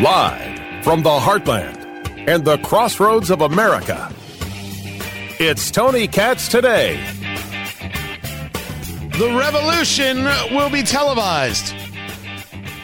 Live 0.00 0.82
from 0.82 1.02
the 1.02 1.10
heartland 1.10 2.26
and 2.26 2.46
the 2.46 2.56
crossroads 2.64 3.30
of 3.30 3.42
America, 3.42 4.10
it's 5.38 5.70
Tony 5.70 6.08
Katz 6.08 6.48
today. 6.48 6.96
The 9.18 9.36
revolution 9.38 10.24
will 10.56 10.70
be 10.70 10.82
televised 10.82 11.74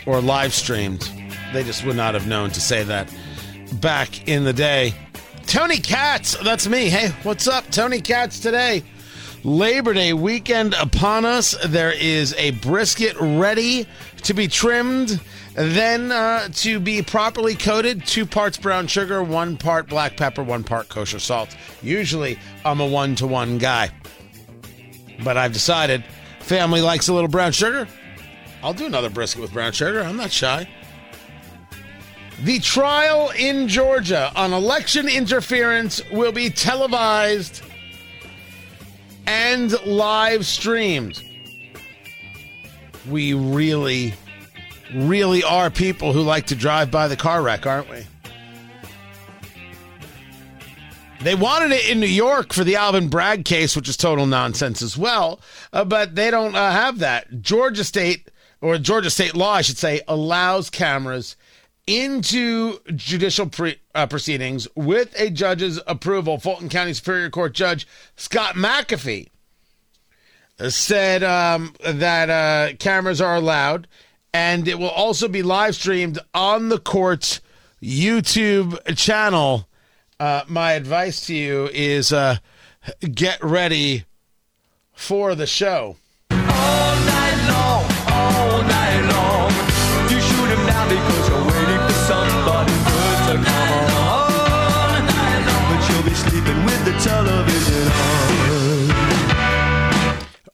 or 0.05 0.21
live 0.21 0.53
streamed. 0.53 1.11
They 1.55 1.65
just 1.65 1.83
would 1.87 1.97
not 1.97 2.13
have 2.13 2.27
known 2.27 2.51
to 2.51 2.61
say 2.61 2.83
that 2.83 3.11
back 3.81 4.29
in 4.29 4.45
the 4.45 4.53
day. 4.53 4.93
Tony 5.47 5.79
Katz, 5.79 6.37
that's 6.45 6.67
me. 6.67 6.91
Hey, 6.91 7.09
what's 7.23 7.49
up? 7.49 7.65
Tony 7.71 8.03
Katz 8.03 8.39
today. 8.39 8.83
Labor 9.45 9.95
Day 9.95 10.13
weekend 10.13 10.75
upon 10.75 11.25
us. 11.25 11.55
There 11.67 11.93
is 11.93 12.35
a 12.35 12.53
brisket 12.53 13.17
ready 13.21 13.87
to 14.23 14.35
be 14.35 14.49
trimmed, 14.49 15.21
then 15.55 16.11
uh, 16.11 16.49
to 16.55 16.81
be 16.81 17.03
properly 17.03 17.55
coated. 17.55 18.05
Two 18.05 18.27
parts 18.27 18.57
brown 18.57 18.89
sugar, 18.89 19.23
one 19.23 19.57
part 19.57 19.89
black 19.89 20.17
pepper, 20.17 20.43
one 20.43 20.65
part 20.65 20.89
kosher 20.89 21.21
salt. 21.21 21.57
Usually, 21.83 22.39
I'm 22.65 22.81
a 22.81 22.87
one 22.87 23.15
to 23.17 23.27
one 23.27 23.59
guy. 23.59 23.91
But 25.23 25.37
I've 25.37 25.53
decided 25.53 26.05
family 26.41 26.81
likes 26.81 27.09
a 27.09 27.15
little 27.15 27.29
brown 27.29 27.53
sugar. 27.53 27.87
I'll 28.63 28.75
do 28.75 28.87
another 28.87 29.11
brisket 29.11 29.41
with 29.41 29.53
brown 29.53 29.73
sugar. 29.73 30.01
I'm 30.01 30.17
not 30.17 30.33
shy. 30.33 30.69
The 32.43 32.59
trial 32.61 33.31
in 33.37 33.69
Georgia 33.69 34.33
on 34.37 34.53
election 34.53 35.09
interference 35.09 36.03
will 36.11 36.33
be 36.33 36.51
televised 36.51 37.63
and 39.29 39.79
live 39.85 40.47
streamed. 40.47 41.23
We 43.07 43.35
really, 43.35 44.15
really 44.95 45.45
are 45.45 45.69
people 45.69 46.15
who 46.15 46.23
like 46.23 46.47
to 46.47 46.55
drive 46.55 46.91
by 46.91 47.09
the 47.09 47.17
car 47.17 47.43
wreck, 47.43 47.67
aren't 47.67 47.91
we? 47.91 48.07
They 51.21 51.35
wanted 51.35 51.73
it 51.73 51.91
in 51.91 52.01
New 52.01 52.07
York 52.07 52.55
for 52.55 52.65
the 52.65 52.77
Alvin 52.77 53.09
Bragg 53.11 53.45
case, 53.45 53.77
which 53.77 53.89
is 53.89 53.99
total 53.99 54.25
nonsense 54.25 54.81
as 54.81 54.97
well, 54.97 55.43
uh, 55.75 55.85
but 55.85 56.15
they 56.15 56.31
don't 56.31 56.55
uh, 56.55 56.71
have 56.71 57.01
that. 57.01 57.43
Georgia 57.43 57.85
State, 57.85 58.31
or 58.63 58.79
Georgia 58.79 59.11
State 59.11 59.35
law, 59.37 59.53
I 59.53 59.63
should 59.63 59.77
say, 59.77 60.01
allows 60.09 60.71
cameras 60.71 61.37
into 61.89 62.79
judicial 62.95 63.49
pre- 63.49 63.81
uh, 63.95 64.07
proceedings 64.07 64.69
with 64.75 65.19
a 65.19 65.31
judge's 65.31 65.81
approval. 65.87 66.39
Fulton 66.39 66.69
County 66.69 66.93
Superior 66.93 67.31
Court 67.31 67.55
Judge 67.55 67.87
Scott 68.15 68.55
McAfee 68.57 69.29
said 70.69 71.23
um, 71.25 71.75
that 71.83 72.29
uh, 72.29 72.77
cameras 72.79 73.21
are 73.23 73.37
allowed 73.37 73.89
and 74.35 74.69
it 74.69 74.79
will 74.79 74.91
also 74.91 75.29
be 75.29 75.43
live 75.43 75.75
streamed 75.75 76.19
on 76.35 76.69
the 76.69 76.79
court's 76.79 77.41
YouTube 77.83 78.97
channel. 78.97 79.67
Uh, 80.21 80.43
my 80.47 80.73
advice 80.73 81.27
to 81.27 81.35
you 81.35 81.71
is 81.73 82.13
uh, 82.13 82.37
get 83.15 83.43
ready 83.43 84.05
for 84.93 85.35
the 85.35 85.47
show. 85.47 85.97
all 86.31 86.37
night 86.37 87.47
long, 87.49 87.85
all 88.13 88.63
night 88.63 89.01
long. 89.13 89.51
You 90.11 90.21
shoot 90.21 90.49
him 90.51 90.67
down 90.67 90.89
because 90.89 91.18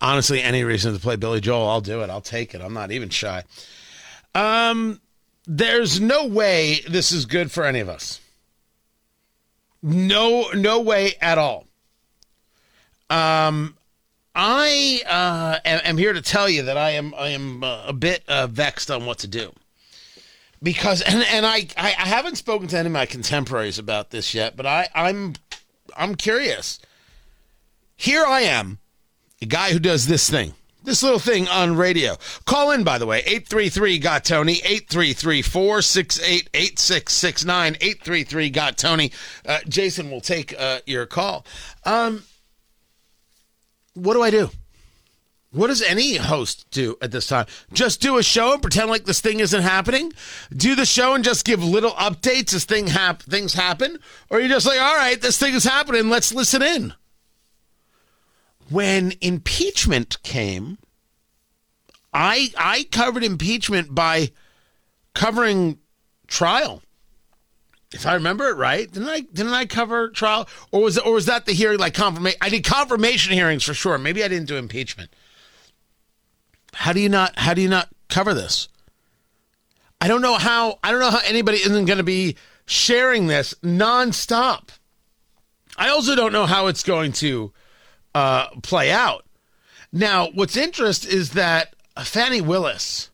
honestly 0.04 0.42
any 0.42 0.62
reason 0.62 0.94
to 0.94 1.00
play 1.00 1.16
Billy 1.16 1.40
Joel, 1.40 1.68
I'll 1.68 1.80
do 1.80 2.02
it. 2.02 2.10
I'll 2.10 2.20
take 2.20 2.54
it. 2.54 2.60
I'm 2.60 2.74
not 2.74 2.92
even 2.92 3.08
shy. 3.08 3.42
Um, 4.34 5.00
there's 5.46 6.00
no 6.00 6.26
way 6.26 6.80
this 6.88 7.10
is 7.10 7.26
good 7.26 7.50
for 7.50 7.64
any 7.64 7.80
of 7.80 7.88
us. 7.88 8.20
No, 9.82 10.50
no 10.54 10.80
way 10.80 11.14
at 11.20 11.38
all. 11.38 11.66
Um, 13.10 13.76
I 14.34 15.02
uh, 15.06 15.58
am, 15.64 15.80
am 15.84 15.98
here 15.98 16.12
to 16.12 16.22
tell 16.22 16.48
you 16.48 16.62
that 16.62 16.76
I 16.76 16.90
am 16.90 17.14
I 17.16 17.28
am 17.28 17.62
uh, 17.62 17.84
a 17.86 17.92
bit 17.92 18.24
uh, 18.28 18.46
vexed 18.46 18.90
on 18.90 19.06
what 19.06 19.18
to 19.18 19.28
do 19.28 19.52
because 20.62 21.02
and 21.02 21.22
and 21.22 21.46
I, 21.46 21.68
I 21.76 21.88
I 21.98 22.06
haven't 22.06 22.36
spoken 22.36 22.66
to 22.68 22.78
any 22.78 22.86
of 22.86 22.92
my 22.92 23.06
contemporaries 23.06 23.78
about 23.78 24.10
this 24.10 24.34
yet, 24.34 24.56
but 24.56 24.66
I 24.66 24.88
I'm 24.94 25.34
I'm 25.96 26.14
curious. 26.14 26.80
Here 27.96 28.24
I 28.24 28.40
am, 28.40 28.78
a 29.44 29.46
guy 29.46 29.72
who 29.72 29.78
does 29.78 30.06
this 30.06 30.30
thing, 30.30 30.54
this 30.84 31.02
little 31.02 31.18
thing 31.18 31.46
on 31.48 31.76
radio. 31.76 32.16
Call 32.46 32.70
in, 32.70 32.82
by 32.82 32.96
the 32.96 33.04
way, 33.04 33.18
833 33.18 33.98
got 33.98 34.24
Tony, 34.24 34.54
833 34.64 35.42
468 35.42 36.48
8669, 36.54 37.76
833 37.78 38.50
got 38.50 38.78
Tony. 38.78 39.12
Uh, 39.44 39.58
Jason 39.68 40.10
will 40.10 40.22
take 40.22 40.58
uh, 40.58 40.78
your 40.86 41.04
call. 41.04 41.44
Um, 41.84 42.22
what 43.92 44.14
do 44.14 44.22
I 44.22 44.30
do? 44.30 44.48
What 45.50 45.66
does 45.66 45.82
any 45.82 46.16
host 46.16 46.66
do 46.70 46.96
at 47.02 47.12
this 47.12 47.26
time? 47.26 47.44
Just 47.74 48.00
do 48.00 48.16
a 48.16 48.22
show 48.22 48.54
and 48.54 48.62
pretend 48.62 48.88
like 48.88 49.04
this 49.04 49.20
thing 49.20 49.40
isn't 49.40 49.62
happening? 49.62 50.10
Do 50.56 50.74
the 50.74 50.86
show 50.86 51.14
and 51.14 51.22
just 51.22 51.44
give 51.44 51.62
little 51.62 51.92
updates 51.92 52.54
as 52.54 52.64
thing 52.64 52.86
hap- 52.86 53.22
things 53.22 53.52
happen? 53.52 53.98
Or 54.30 54.40
you 54.40 54.48
just 54.48 54.66
like, 54.66 54.80
all 54.80 54.96
right, 54.96 55.20
this 55.20 55.38
thing 55.38 55.52
is 55.52 55.64
happening, 55.64 56.08
let's 56.08 56.32
listen 56.32 56.62
in? 56.62 56.94
When 58.70 59.12
impeachment 59.20 60.22
came, 60.22 60.78
I 62.12 62.50
I 62.56 62.84
covered 62.90 63.24
impeachment 63.24 63.94
by 63.94 64.30
covering 65.14 65.78
trial. 66.26 66.82
If 67.92 68.06
I 68.06 68.14
remember 68.14 68.48
it 68.48 68.56
right, 68.56 68.90
didn't 68.90 69.08
I 69.08 69.20
didn't 69.20 69.52
I 69.52 69.66
cover 69.66 70.08
trial 70.08 70.48
or 70.72 70.82
was 70.82 70.98
or 70.98 71.12
was 71.12 71.26
that 71.26 71.46
the 71.46 71.52
hearing 71.52 71.78
like 71.78 71.94
confirmation? 71.94 72.38
I 72.40 72.48
did 72.48 72.64
confirmation 72.64 73.32
hearings 73.32 73.64
for 73.64 73.74
sure. 73.74 73.98
Maybe 73.98 74.24
I 74.24 74.28
didn't 74.28 74.48
do 74.48 74.56
impeachment. 74.56 75.14
How 76.72 76.92
do 76.92 77.00
you 77.00 77.08
not 77.08 77.38
how 77.38 77.54
do 77.54 77.62
you 77.62 77.68
not 77.68 77.88
cover 78.08 78.34
this? 78.34 78.68
I 80.00 80.08
don't 80.08 80.22
know 80.22 80.34
how 80.34 80.78
I 80.82 80.90
don't 80.90 81.00
know 81.00 81.10
how 81.10 81.20
anybody 81.24 81.58
isn't 81.58 81.84
going 81.84 81.98
to 81.98 82.04
be 82.04 82.36
sharing 82.66 83.26
this 83.26 83.54
nonstop. 83.62 84.70
I 85.76 85.88
also 85.88 86.14
don't 86.14 86.32
know 86.32 86.46
how 86.46 86.66
it's 86.66 86.82
going 86.82 87.12
to 87.12 87.52
uh, 88.14 88.48
play 88.62 88.90
out. 88.90 89.24
Now, 89.92 90.28
what's 90.34 90.56
interesting 90.56 91.12
is 91.12 91.30
that 91.30 91.74
Fani 91.96 92.40
Willis 92.40 93.10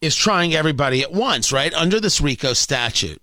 is 0.00 0.16
trying 0.16 0.54
everybody 0.54 1.02
at 1.02 1.12
once, 1.12 1.52
right? 1.52 1.72
Under 1.74 2.00
this 2.00 2.20
RICO 2.20 2.52
statute. 2.52 3.22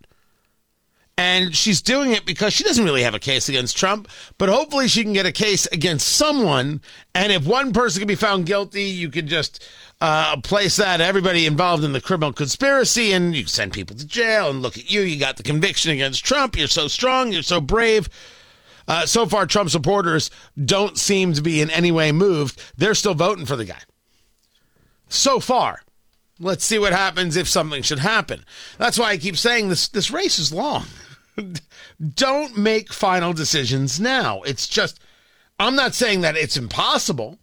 And 1.18 1.56
she's 1.56 1.82
doing 1.82 2.12
it 2.12 2.26
because 2.26 2.54
she 2.54 2.66
doesn't 2.66 2.84
really 2.84 3.04
have 3.04 3.16
a 3.16 3.20
case 3.20 3.48
against 3.48 3.78
Trump, 3.78 4.10
but 4.38 4.50
hopefully 4.50 4.90
she 4.90 5.02
can 5.04 5.14
get 5.14 5.26
a 5.26 5.32
case 5.32 5.66
against 5.68 6.10
someone. 6.10 6.82
And 7.14 7.32
if 7.32 7.48
one 7.48 7.72
person 7.72 8.02
can 8.02 8.08
be 8.08 8.16
found 8.16 8.46
guilty, 8.46 8.84
you 8.84 9.10
can 9.10 9.30
just 9.30 9.66
uh, 10.02 10.36
place 10.42 10.76
that 10.76 11.00
everybody 11.00 11.46
involved 11.46 11.86
in 11.86 11.94
the 11.94 12.02
criminal 12.02 12.34
conspiracy 12.34 13.14
and 13.14 13.34
you 13.34 13.46
send 13.46 13.72
people 13.72 13.96
to 13.96 14.06
jail 14.06 14.50
and 14.50 14.62
look 14.62 14.78
at 14.78 14.92
you. 14.92 15.02
You 15.02 15.18
got 15.18 15.38
the 15.38 15.44
conviction 15.44 15.92
against 15.92 16.26
Trump. 16.26 16.58
You're 16.58 16.68
so 16.68 16.90
strong. 16.90 17.32
You're 17.32 17.44
so 17.44 17.62
brave. 17.62 18.10
Uh, 18.88 19.06
so 19.06 19.26
far, 19.26 19.46
Trump 19.46 19.70
supporters 19.70 20.30
don't 20.64 20.98
seem 20.98 21.34
to 21.34 21.42
be 21.42 21.62
in 21.62 21.70
any 21.72 21.92
way 21.92 22.12
moved. 22.12 22.62
They're 22.78 22.94
still 22.94 23.16
voting 23.16 23.46
for 23.46 23.56
the 23.56 23.66
guy. 23.66 23.82
So 25.10 25.40
far. 25.40 25.82
Let's 26.40 26.66
see 26.66 26.78
what 26.78 26.92
happens 26.92 27.38
if 27.38 27.48
something 27.48 27.82
should 27.82 28.00
happen. 28.00 28.44
That's 28.78 29.00
why 29.00 29.12
I 29.12 29.18
keep 29.18 29.38
saying 29.38 29.70
this 29.70 29.88
this 29.88 30.12
race 30.12 30.38
is 30.38 30.52
long. 30.52 30.86
don't 32.16 32.58
make 32.58 32.92
final 32.92 33.32
decisions 33.32 34.00
now. 34.00 34.42
It's 34.42 34.68
just 34.68 35.00
I'm 35.60 35.76
not 35.76 35.96
saying 35.96 36.22
that 36.22 36.36
it's 36.36 36.58
impossible. 36.58 37.40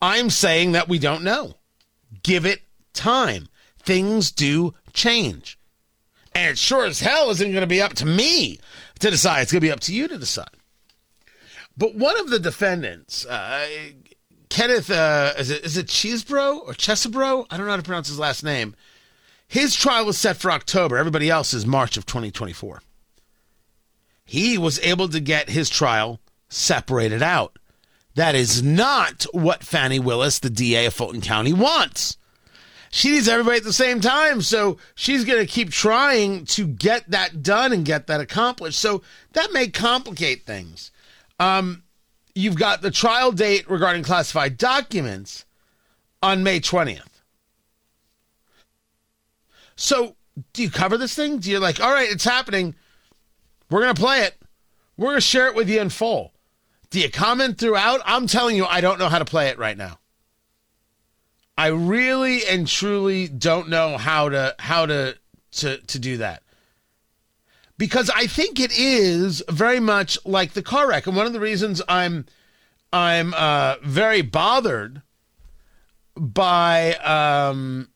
I'm 0.00 0.30
saying 0.30 0.72
that 0.72 0.88
we 0.88 1.00
don't 1.00 1.24
know. 1.24 1.54
Give 2.22 2.46
it 2.46 2.60
time. 2.92 3.48
Things 3.80 4.30
do 4.30 4.74
change. 4.92 5.58
And 6.34 6.52
it 6.52 6.58
sure 6.58 6.86
as 6.86 7.00
hell 7.00 7.30
isn't 7.30 7.50
going 7.50 7.62
to 7.62 7.66
be 7.66 7.82
up 7.82 7.94
to 7.94 8.06
me 8.06 8.60
to 9.00 9.10
decide. 9.10 9.42
It's 9.42 9.52
going 9.52 9.60
to 9.60 9.66
be 9.66 9.72
up 9.72 9.80
to 9.80 9.94
you 9.94 10.08
to 10.08 10.18
decide. 10.18 10.48
But 11.76 11.94
one 11.94 12.18
of 12.18 12.30
the 12.30 12.38
defendants, 12.40 13.24
uh, 13.26 13.66
Kenneth, 14.48 14.90
uh, 14.90 15.34
is 15.38 15.50
it 15.50 15.64
is 15.64 15.76
it 15.76 15.86
Chesebro 15.86 16.66
or 16.66 16.72
Chesebro? 16.72 17.46
I 17.50 17.56
don't 17.56 17.66
know 17.66 17.72
how 17.72 17.76
to 17.76 17.82
pronounce 17.82 18.08
his 18.08 18.18
last 18.18 18.42
name. 18.42 18.74
His 19.46 19.74
trial 19.74 20.04
was 20.04 20.18
set 20.18 20.36
for 20.36 20.50
October. 20.50 20.98
Everybody 20.98 21.30
else 21.30 21.54
is 21.54 21.64
March 21.66 21.96
of 21.96 22.04
2024. 22.04 22.82
He 24.24 24.58
was 24.58 24.78
able 24.80 25.08
to 25.08 25.20
get 25.20 25.48
his 25.48 25.70
trial 25.70 26.20
separated 26.50 27.22
out. 27.22 27.58
That 28.14 28.34
is 28.34 28.62
not 28.62 29.24
what 29.32 29.64
Fani 29.64 30.00
Willis, 30.00 30.40
the 30.40 30.50
DA 30.50 30.86
of 30.86 30.94
Fulton 30.94 31.20
County, 31.20 31.52
wants. 31.52 32.18
She 32.90 33.10
needs 33.10 33.28
everybody 33.28 33.58
at 33.58 33.64
the 33.64 33.72
same 33.72 34.00
time, 34.00 34.40
so 34.40 34.78
she's 34.94 35.24
going 35.24 35.40
to 35.40 35.46
keep 35.46 35.70
trying 35.70 36.46
to 36.46 36.66
get 36.66 37.10
that 37.10 37.42
done 37.42 37.72
and 37.72 37.84
get 37.84 38.06
that 38.06 38.20
accomplished. 38.20 38.78
So 38.78 39.02
that 39.32 39.52
may 39.52 39.68
complicate 39.68 40.46
things. 40.46 40.90
Um, 41.38 41.82
you've 42.34 42.56
got 42.56 42.82
the 42.82 42.90
trial 42.90 43.32
date 43.32 43.68
regarding 43.68 44.02
classified 44.02 44.56
documents 44.56 45.44
on 46.22 46.42
May 46.42 46.60
20th. 46.60 47.02
So, 49.76 50.16
do 50.52 50.62
you 50.62 50.70
cover 50.70 50.96
this 50.96 51.14
thing? 51.14 51.38
Do 51.38 51.50
you 51.50 51.58
like, 51.58 51.80
all 51.80 51.92
right, 51.92 52.10
it's 52.10 52.24
happening. 52.24 52.74
We're 53.70 53.82
going 53.82 53.94
to 53.94 54.00
play 54.00 54.22
it. 54.22 54.36
We're 54.96 55.08
going 55.08 55.16
to 55.18 55.20
share 55.20 55.46
it 55.46 55.54
with 55.54 55.68
you 55.68 55.80
in 55.80 55.90
full. 55.90 56.32
Do 56.90 57.00
you 57.00 57.10
comment 57.10 57.58
throughout? 57.58 58.00
I'm 58.04 58.26
telling 58.26 58.56
you, 58.56 58.64
I 58.64 58.80
don't 58.80 58.98
know 58.98 59.08
how 59.08 59.18
to 59.18 59.24
play 59.24 59.48
it 59.48 59.58
right 59.58 59.76
now. 59.76 59.98
I 61.58 61.66
really 61.66 62.46
and 62.46 62.68
truly 62.68 63.26
don't 63.26 63.68
know 63.68 63.98
how 63.98 64.28
to 64.28 64.54
how 64.60 64.86
to 64.86 65.18
to 65.56 65.78
to 65.78 65.98
do 65.98 66.18
that. 66.18 66.44
Because 67.76 68.10
I 68.10 68.28
think 68.28 68.60
it 68.60 68.70
is 68.78 69.42
very 69.48 69.80
much 69.80 70.18
like 70.24 70.52
the 70.52 70.62
car 70.62 70.88
wreck. 70.88 71.08
And 71.08 71.16
one 71.16 71.26
of 71.26 71.32
the 71.32 71.40
reasons 71.40 71.82
I'm 71.88 72.26
I'm 72.92 73.34
uh, 73.34 73.74
very 73.82 74.22
bothered 74.22 75.02
by 76.16 76.94
um, 76.94 77.88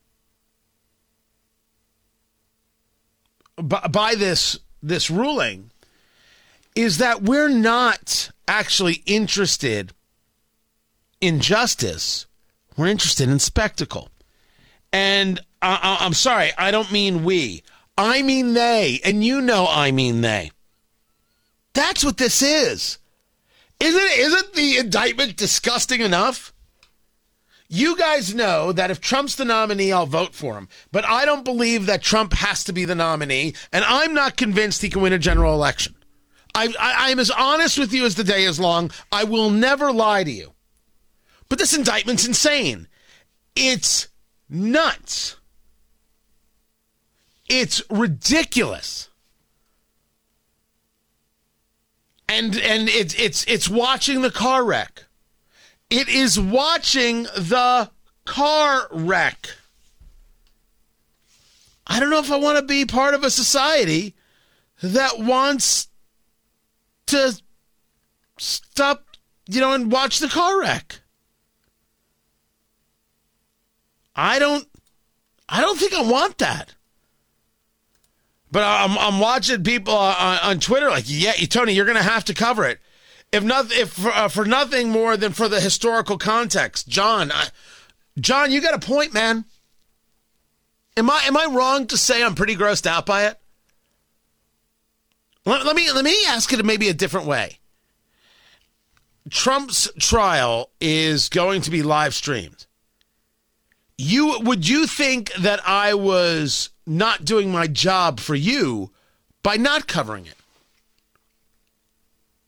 by, 3.55 3.87
by 3.87 4.15
this 4.15 4.59
this 4.81 5.09
ruling 5.09 5.71
is 6.75 6.97
that 6.97 7.21
we're 7.21 7.47
not 7.47 8.29
actually 8.45 9.03
interested 9.05 9.93
in 11.21 11.39
justice. 11.39 12.25
We're 12.77 12.87
interested 12.87 13.29
in 13.29 13.39
spectacle. 13.39 14.09
And 14.91 15.39
I, 15.61 15.97
I, 15.99 16.05
I'm 16.05 16.13
sorry, 16.13 16.51
I 16.57 16.71
don't 16.71 16.91
mean 16.91 17.23
we. 17.23 17.63
I 17.97 18.21
mean 18.21 18.53
they. 18.53 18.99
And 19.03 19.23
you 19.23 19.41
know 19.41 19.67
I 19.69 19.91
mean 19.91 20.21
they. 20.21 20.51
That's 21.73 22.03
what 22.03 22.17
this 22.17 22.41
is. 22.41 22.99
Isn't, 23.79 24.11
isn't 24.17 24.53
the 24.53 24.77
indictment 24.77 25.35
disgusting 25.35 26.01
enough? 26.01 26.53
You 27.67 27.97
guys 27.97 28.35
know 28.35 28.71
that 28.71 28.91
if 28.91 29.01
Trump's 29.01 29.35
the 29.35 29.45
nominee, 29.45 29.91
I'll 29.91 30.05
vote 30.05 30.35
for 30.35 30.57
him. 30.57 30.67
But 30.91 31.05
I 31.05 31.25
don't 31.25 31.43
believe 31.43 31.87
that 31.87 32.03
Trump 32.03 32.33
has 32.33 32.63
to 32.65 32.73
be 32.73 32.85
the 32.85 32.93
nominee, 32.93 33.55
and 33.71 33.83
I'm 33.83 34.13
not 34.13 34.37
convinced 34.37 34.81
he 34.81 34.89
can 34.89 35.01
win 35.01 35.11
a 35.11 35.17
general 35.17 35.55
election. 35.55 35.95
I, 36.53 36.67
I, 36.79 37.09
I'm 37.09 37.19
as 37.19 37.31
honest 37.31 37.79
with 37.79 37.91
you 37.91 38.05
as 38.05 38.13
the 38.13 38.23
day 38.23 38.43
is 38.43 38.59
long. 38.59 38.91
I 39.11 39.23
will 39.23 39.49
never 39.49 39.91
lie 39.91 40.23
to 40.23 40.31
you. 40.31 40.52
But 41.53 41.59
this 41.59 41.75
indictment's 41.75 42.25
insane. 42.25 42.87
It's 43.55 44.07
nuts. 44.49 45.35
It's 47.47 47.79
ridiculous. 47.91 49.09
And 52.27 52.57
and 52.57 52.89
it's 52.89 53.13
it's 53.13 53.45
it's 53.45 53.69
watching 53.69 54.23
the 54.23 54.31
car 54.31 54.65
wreck. 54.65 55.03
It 55.91 56.09
is 56.09 56.39
watching 56.39 57.25
the 57.37 57.91
car 58.25 58.87
wreck. 58.89 59.51
I 61.85 61.99
don't 61.99 62.09
know 62.09 62.17
if 62.17 62.31
I 62.31 62.37
want 62.37 62.57
to 62.57 62.65
be 62.65 62.83
part 62.83 63.13
of 63.13 63.23
a 63.23 63.29
society 63.29 64.15
that 64.81 65.19
wants 65.19 65.87
to 67.05 67.39
stop, 68.39 69.05
you 69.47 69.61
know, 69.61 69.73
and 69.73 69.91
watch 69.91 70.17
the 70.17 70.29
car 70.29 70.59
wreck. 70.59 71.01
I 74.15 74.39
don't 74.39 74.67
I 75.49 75.61
don't 75.61 75.77
think 75.77 75.93
I 75.93 76.01
want 76.01 76.37
that. 76.39 76.73
But 78.51 78.63
I'm 78.63 78.97
I'm 78.97 79.19
watching 79.19 79.63
people 79.63 79.95
on, 79.95 80.37
on 80.43 80.59
Twitter 80.59 80.89
like, 80.89 81.05
yeah, 81.07 81.33
Tony, 81.49 81.73
you're 81.73 81.85
going 81.85 81.97
to 81.97 82.03
have 82.03 82.25
to 82.25 82.33
cover 82.33 82.65
it. 82.65 82.79
If 83.31 83.43
not, 83.43 83.71
if 83.71 83.93
for, 83.93 84.11
uh, 84.11 84.27
for 84.27 84.45
nothing 84.45 84.89
more 84.89 85.17
than 85.17 85.33
for 85.33 85.47
the 85.49 85.59
historical 85.59 86.19
context, 86.19 86.87
John, 86.87 87.31
I, 87.31 87.47
John, 88.19 88.51
you 88.51 88.61
got 88.61 88.75
a 88.75 88.85
point, 88.85 89.11
man. 89.11 89.45
Am 90.95 91.09
I 91.09 91.23
am 91.25 91.35
I 91.35 91.45
wrong 91.45 91.87
to 91.87 91.97
say 91.97 92.23
I'm 92.23 92.35
pretty 92.35 92.55
grossed 92.55 92.85
out 92.85 93.07
by 93.07 93.25
it? 93.25 93.39
Let, 95.45 95.65
let 95.65 95.75
me 95.75 95.91
let 95.91 96.05
me 96.05 96.15
ask 96.27 96.53
it 96.53 96.63
maybe 96.63 96.89
a 96.89 96.93
different 96.93 97.25
way. 97.25 97.57
Trump's 99.31 99.89
trial 99.99 100.69
is 100.79 101.29
going 101.29 101.61
to 101.61 101.71
be 101.71 101.81
live 101.81 102.13
streamed. 102.13 102.67
You 103.97 104.39
would 104.39 104.67
you 104.67 104.87
think 104.87 105.33
that 105.33 105.59
I 105.67 105.93
was 105.93 106.69
not 106.85 107.25
doing 107.25 107.51
my 107.51 107.67
job 107.67 108.19
for 108.19 108.35
you 108.35 108.91
by 109.43 109.55
not 109.55 109.87
covering 109.87 110.25
it? 110.25 110.35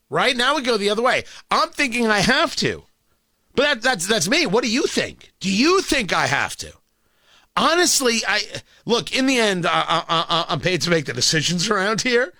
Right 0.08 0.36
now 0.36 0.56
we 0.56 0.62
go 0.62 0.76
the 0.76 0.90
other 0.90 1.02
way. 1.02 1.24
I'm 1.50 1.70
thinking 1.70 2.06
I 2.06 2.20
have 2.20 2.54
to, 2.56 2.84
but 3.54 3.62
that, 3.62 3.82
that's 3.82 4.06
that's 4.06 4.28
me. 4.28 4.46
What 4.46 4.64
do 4.64 4.70
you 4.70 4.84
think? 4.84 5.32
Do 5.40 5.52
you 5.52 5.82
think 5.82 6.12
I 6.12 6.26
have 6.26 6.56
to? 6.56 6.72
Honestly, 7.56 8.20
I 8.26 8.42
look. 8.84 9.14
In 9.14 9.26
the 9.26 9.38
end, 9.38 9.66
I, 9.66 10.04
I, 10.08 10.46
I'm 10.48 10.60
paid 10.60 10.82
to 10.82 10.90
make 10.90 11.06
the 11.06 11.12
decisions 11.12 11.70
around 11.70 12.02
here, 12.02 12.32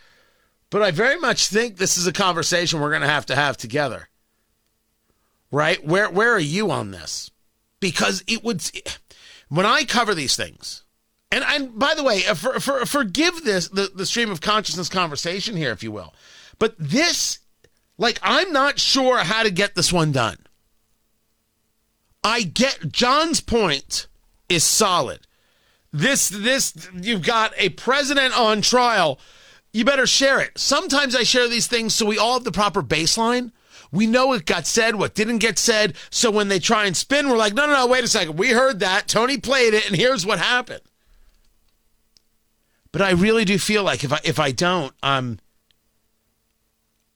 but 0.70 0.82
I 0.82 0.90
very 0.90 1.18
much 1.18 1.48
think 1.48 1.76
this 1.76 1.96
is 1.96 2.06
a 2.06 2.12
conversation 2.12 2.80
we're 2.80 2.90
going 2.90 3.02
to 3.02 3.08
have 3.08 3.26
to 3.26 3.36
have 3.36 3.56
together. 3.56 4.08
Right? 5.50 5.84
Where 5.84 6.10
where 6.10 6.32
are 6.32 6.38
you 6.38 6.70
on 6.70 6.90
this? 6.90 7.30
Because 7.80 8.24
it 8.26 8.42
would 8.42 8.62
when 9.48 9.66
I 9.66 9.84
cover 9.84 10.14
these 10.14 10.36
things. 10.36 10.84
And 11.30 11.44
and 11.44 11.78
by 11.78 11.94
the 11.94 12.02
way, 12.02 12.26
uh, 12.26 12.34
for, 12.34 12.60
for, 12.60 12.86
forgive 12.86 13.44
this 13.44 13.68
the, 13.68 13.90
the 13.94 14.06
stream 14.06 14.30
of 14.30 14.40
consciousness 14.40 14.88
conversation 14.88 15.56
here, 15.56 15.72
if 15.72 15.82
you 15.82 15.92
will. 15.92 16.14
But 16.58 16.74
this 16.78 17.40
like, 17.98 18.18
I'm 18.22 18.52
not 18.52 18.78
sure 18.78 19.18
how 19.18 19.42
to 19.42 19.50
get 19.50 19.74
this 19.74 19.92
one 19.92 20.12
done. 20.12 20.38
I 22.22 22.42
get 22.42 22.92
John's 22.92 23.40
point 23.40 24.08
is 24.48 24.64
solid. 24.64 25.20
This, 25.92 26.28
this, 26.28 26.88
you've 26.94 27.24
got 27.24 27.54
a 27.56 27.70
president 27.70 28.38
on 28.38 28.60
trial. 28.60 29.18
You 29.72 29.84
better 29.84 30.06
share 30.06 30.40
it. 30.40 30.58
Sometimes 30.58 31.14
I 31.14 31.22
share 31.22 31.48
these 31.48 31.66
things 31.66 31.94
so 31.94 32.04
we 32.04 32.18
all 32.18 32.34
have 32.34 32.44
the 32.44 32.52
proper 32.52 32.82
baseline. 32.82 33.52
We 33.90 34.06
know 34.06 34.28
what 34.28 34.46
got 34.46 34.66
said, 34.66 34.96
what 34.96 35.14
didn't 35.14 35.38
get 35.38 35.58
said. 35.58 35.94
So 36.10 36.30
when 36.30 36.48
they 36.48 36.58
try 36.58 36.86
and 36.86 36.96
spin, 36.96 37.28
we're 37.28 37.36
like, 37.36 37.54
no, 37.54 37.66
no, 37.66 37.72
no, 37.72 37.86
wait 37.86 38.04
a 38.04 38.08
second. 38.08 38.36
We 38.36 38.50
heard 38.50 38.80
that. 38.80 39.08
Tony 39.08 39.38
played 39.38 39.74
it, 39.74 39.86
and 39.86 39.96
here's 39.96 40.26
what 40.26 40.38
happened. 40.38 40.82
But 42.92 43.02
I 43.02 43.10
really 43.10 43.44
do 43.44 43.58
feel 43.58 43.82
like 43.82 44.04
if 44.04 44.12
I 44.12 44.20
if 44.24 44.40
I 44.40 44.52
don't, 44.52 44.94
I'm 45.02 45.38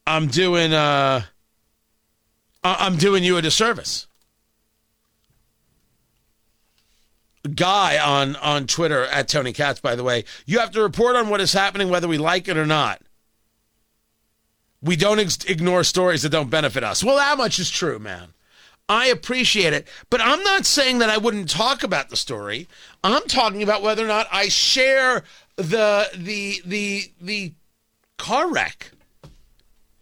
I'm 0.06 0.26
doing 0.26 0.74
uh 0.74 1.22
I'm 2.62 2.96
doing 2.96 3.24
you 3.24 3.38
a 3.38 3.42
disservice. 3.42 4.06
Guy 7.54 7.98
on 7.98 8.36
on 8.36 8.66
Twitter 8.66 9.04
at 9.06 9.28
Tony 9.28 9.54
Katz, 9.54 9.80
by 9.80 9.96
the 9.96 10.04
way, 10.04 10.24
you 10.44 10.58
have 10.58 10.70
to 10.72 10.82
report 10.82 11.16
on 11.16 11.30
what 11.30 11.40
is 11.40 11.54
happening, 11.54 11.88
whether 11.88 12.08
we 12.08 12.18
like 12.18 12.48
it 12.48 12.58
or 12.58 12.66
not. 12.66 13.00
We 14.82 14.96
don't 14.96 15.18
ex- 15.18 15.44
ignore 15.44 15.84
stories 15.84 16.22
that 16.22 16.30
don't 16.30 16.50
benefit 16.50 16.82
us. 16.82 17.04
Well, 17.04 17.16
that 17.16 17.36
much 17.36 17.58
is 17.58 17.70
true, 17.70 17.98
man. 17.98 18.28
I 18.88 19.06
appreciate 19.06 19.72
it, 19.72 19.86
but 20.08 20.20
I'm 20.20 20.42
not 20.42 20.66
saying 20.66 20.98
that 20.98 21.10
I 21.10 21.16
wouldn't 21.16 21.48
talk 21.48 21.84
about 21.84 22.08
the 22.08 22.16
story. 22.16 22.66
I'm 23.04 23.22
talking 23.28 23.62
about 23.62 23.82
whether 23.82 24.04
or 24.04 24.08
not 24.08 24.26
I 24.32 24.48
share 24.48 25.22
the 25.54 26.08
the 26.16 26.60
the 26.64 27.04
the 27.20 27.52
car 28.18 28.50
wreck. 28.50 28.90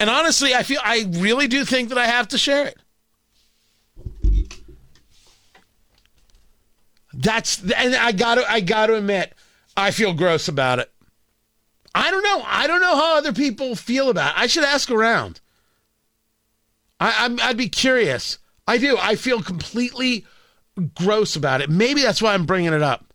And 0.01 0.09
honestly, 0.09 0.55
I 0.55 0.63
feel 0.63 0.81
I 0.83 1.07
really 1.11 1.49
do 1.49 1.67
think 1.67 1.91
that 1.91 1.99
I 1.99 2.07
have 2.07 2.29
to 2.29 2.39
share 2.39 2.67
it. 2.67 2.79
That's 7.13 7.61
and 7.61 7.95
I 7.95 8.13
got 8.13 8.37
to 8.37 8.51
I 8.51 8.61
got 8.61 8.87
to 8.87 8.95
admit, 8.95 9.35
I 9.77 9.91
feel 9.91 10.15
gross 10.15 10.49
about 10.49 10.79
it. 10.79 10.91
I 11.99 12.12
don't 12.12 12.23
know. 12.23 12.45
I 12.47 12.69
don't 12.69 12.81
know 12.81 12.95
how 12.95 13.19
other 13.19 13.33
people 13.33 13.75
feel 13.75 14.09
about 14.09 14.31
it. 14.31 14.40
I 14.40 14.47
should 14.47 14.62
ask 14.62 14.88
around. 14.88 15.40
I, 17.00 17.12
I'm, 17.25 17.40
I'd 17.40 17.57
be 17.57 17.69
curious. 17.69 18.38
I 18.69 18.78
do. 18.78 18.97
I 19.00 19.17
feel 19.17 19.43
completely 19.43 20.25
gross 20.95 21.35
about 21.35 21.61
it. 21.61 21.69
Maybe 21.69 22.02
that's 22.02 22.23
why 22.23 22.35
I'm 22.35 22.47
bringing 22.47 22.73
it 22.73 22.83
up. 22.83 23.12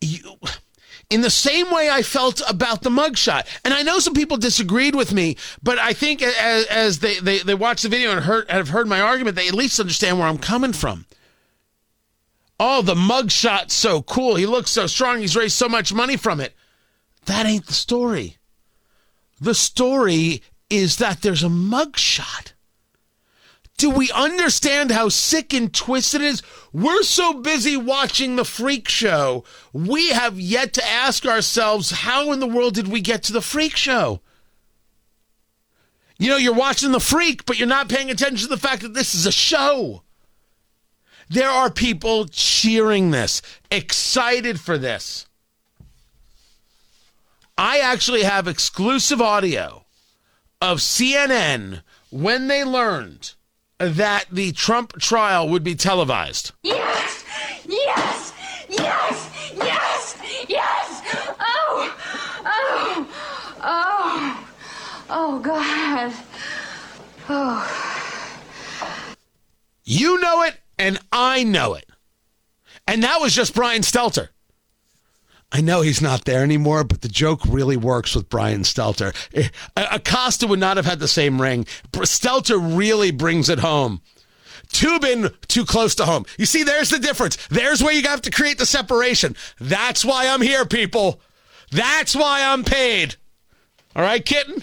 You 0.00 0.38
in 1.10 1.20
the 1.20 1.28
same 1.28 1.70
way 1.70 1.90
I 1.90 2.02
felt 2.02 2.40
about 2.48 2.80
the 2.80 2.88
mugshot. 2.88 3.46
And 3.66 3.74
I 3.74 3.82
know 3.82 3.98
some 3.98 4.14
people 4.14 4.38
disagreed 4.38 4.94
with 4.94 5.12
me, 5.12 5.36
but 5.62 5.78
I 5.78 5.92
think 5.92 6.22
as, 6.22 6.66
as 6.68 6.98
they, 7.00 7.18
they, 7.18 7.40
they 7.40 7.54
watch 7.54 7.82
the 7.82 7.90
video 7.90 8.12
and 8.12 8.20
heard, 8.20 8.48
have 8.48 8.70
heard 8.70 8.88
my 8.88 9.00
argument, 9.00 9.36
they 9.36 9.48
at 9.48 9.54
least 9.54 9.78
understand 9.78 10.18
where 10.18 10.28
I'm 10.28 10.38
coming 10.38 10.72
from. 10.72 11.04
Oh, 12.58 12.80
the 12.80 12.94
mugshot's 12.94 13.74
so 13.74 14.00
cool. 14.00 14.36
He 14.36 14.46
looks 14.46 14.70
so 14.70 14.86
strong. 14.86 15.20
He's 15.20 15.36
raised 15.36 15.56
so 15.56 15.68
much 15.68 15.92
money 15.92 16.16
from 16.16 16.40
it. 16.40 16.54
That 17.26 17.46
ain't 17.46 17.66
the 17.66 17.74
story. 17.74 18.38
The 19.40 19.54
story 19.54 20.42
is 20.68 20.96
that 20.96 21.22
there's 21.22 21.42
a 21.42 21.48
mugshot. 21.48 22.52
Do 23.76 23.88
we 23.88 24.10
understand 24.10 24.90
how 24.90 25.08
sick 25.08 25.54
and 25.54 25.72
twisted 25.72 26.20
it 26.20 26.26
is? 26.26 26.42
We're 26.70 27.02
so 27.02 27.40
busy 27.40 27.78
watching 27.78 28.36
the 28.36 28.44
freak 28.44 28.90
show, 28.90 29.44
we 29.72 30.10
have 30.10 30.38
yet 30.38 30.74
to 30.74 30.86
ask 30.86 31.24
ourselves, 31.24 31.90
how 31.90 32.32
in 32.32 32.40
the 32.40 32.46
world 32.46 32.74
did 32.74 32.88
we 32.88 33.00
get 33.00 33.22
to 33.22 33.32
the 33.32 33.40
freak 33.40 33.76
show? 33.76 34.20
You 36.18 36.28
know, 36.28 36.36
you're 36.36 36.52
watching 36.52 36.92
the 36.92 37.00
freak, 37.00 37.46
but 37.46 37.58
you're 37.58 37.66
not 37.66 37.88
paying 37.88 38.10
attention 38.10 38.46
to 38.46 38.54
the 38.54 38.60
fact 38.60 38.82
that 38.82 38.92
this 38.92 39.14
is 39.14 39.24
a 39.24 39.32
show. 39.32 40.02
There 41.30 41.48
are 41.48 41.70
people 41.70 42.26
cheering 42.26 43.12
this, 43.12 43.40
excited 43.70 44.60
for 44.60 44.76
this. 44.76 45.26
I 47.62 47.80
actually 47.80 48.22
have 48.22 48.48
exclusive 48.48 49.20
audio 49.20 49.84
of 50.62 50.78
CNN 50.78 51.82
when 52.08 52.46
they 52.46 52.64
learned 52.64 53.34
that 53.76 54.24
the 54.32 54.52
Trump 54.52 54.98
trial 54.98 55.46
would 55.46 55.62
be 55.62 55.74
televised. 55.74 56.52
Yes! 56.62 57.22
Yes! 57.68 58.32
Yes! 58.70 59.52
Yes! 59.54 60.16
Yes! 60.48 61.02
Oh! 61.38 61.96
Oh! 62.46 63.08
Oh! 63.60 64.48
Oh, 65.10 65.38
God. 65.40 66.14
Oh. 67.28 68.76
You 69.84 70.18
know 70.18 70.44
it, 70.44 70.54
and 70.78 70.98
I 71.12 71.44
know 71.44 71.74
it. 71.74 71.90
And 72.86 73.02
that 73.02 73.20
was 73.20 73.34
just 73.34 73.54
Brian 73.54 73.82
Stelter. 73.82 74.30
I 75.52 75.60
know 75.60 75.80
he's 75.80 76.00
not 76.00 76.24
there 76.24 76.42
anymore, 76.42 76.84
but 76.84 77.00
the 77.00 77.08
joke 77.08 77.40
really 77.48 77.76
works 77.76 78.14
with 78.14 78.28
Brian 78.28 78.62
Stelter. 78.62 79.14
Eh, 79.34 79.48
Acosta 79.76 80.46
would 80.46 80.60
not 80.60 80.76
have 80.76 80.86
had 80.86 81.00
the 81.00 81.08
same 81.08 81.42
ring. 81.42 81.64
Stelter 81.92 82.58
really 82.76 83.10
brings 83.10 83.48
it 83.48 83.58
home. 83.58 84.00
Toobin 84.68 85.34
too 85.48 85.64
close 85.64 85.96
to 85.96 86.04
home. 86.04 86.24
You 86.38 86.46
see, 86.46 86.62
there's 86.62 86.90
the 86.90 87.00
difference. 87.00 87.36
There's 87.48 87.82
where 87.82 87.92
you 87.92 88.02
have 88.08 88.22
to 88.22 88.30
create 88.30 88.58
the 88.58 88.66
separation. 88.66 89.34
That's 89.58 90.04
why 90.04 90.28
I'm 90.28 90.40
here, 90.40 90.64
people. 90.64 91.20
That's 91.72 92.14
why 92.14 92.44
I'm 92.44 92.62
paid. 92.62 93.16
All 93.96 94.02
right, 94.02 94.24
kitten. 94.24 94.62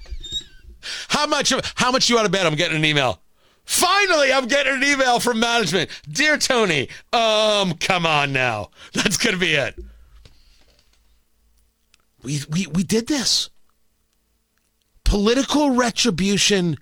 how 1.08 1.26
much? 1.26 1.52
How 1.76 1.92
much 1.92 2.10
you 2.10 2.18
out 2.18 2.26
of 2.26 2.32
bed? 2.32 2.46
I'm 2.46 2.56
getting 2.56 2.76
an 2.76 2.84
email? 2.84 3.20
Finally, 3.64 4.32
I'm 4.32 4.46
getting 4.46 4.74
an 4.74 4.84
email 4.84 5.20
from 5.20 5.40
management. 5.40 5.90
Dear 6.10 6.36
Tony, 6.36 6.88
um, 7.12 7.74
come 7.74 8.06
on 8.06 8.32
now. 8.32 8.70
That's 8.92 9.16
going 9.16 9.34
to 9.34 9.40
be 9.40 9.54
it. 9.54 9.78
We, 12.22 12.40
we, 12.50 12.66
we 12.66 12.82
did 12.84 13.06
this. 13.06 13.50
Political 15.04 15.70
retribution 15.70 16.78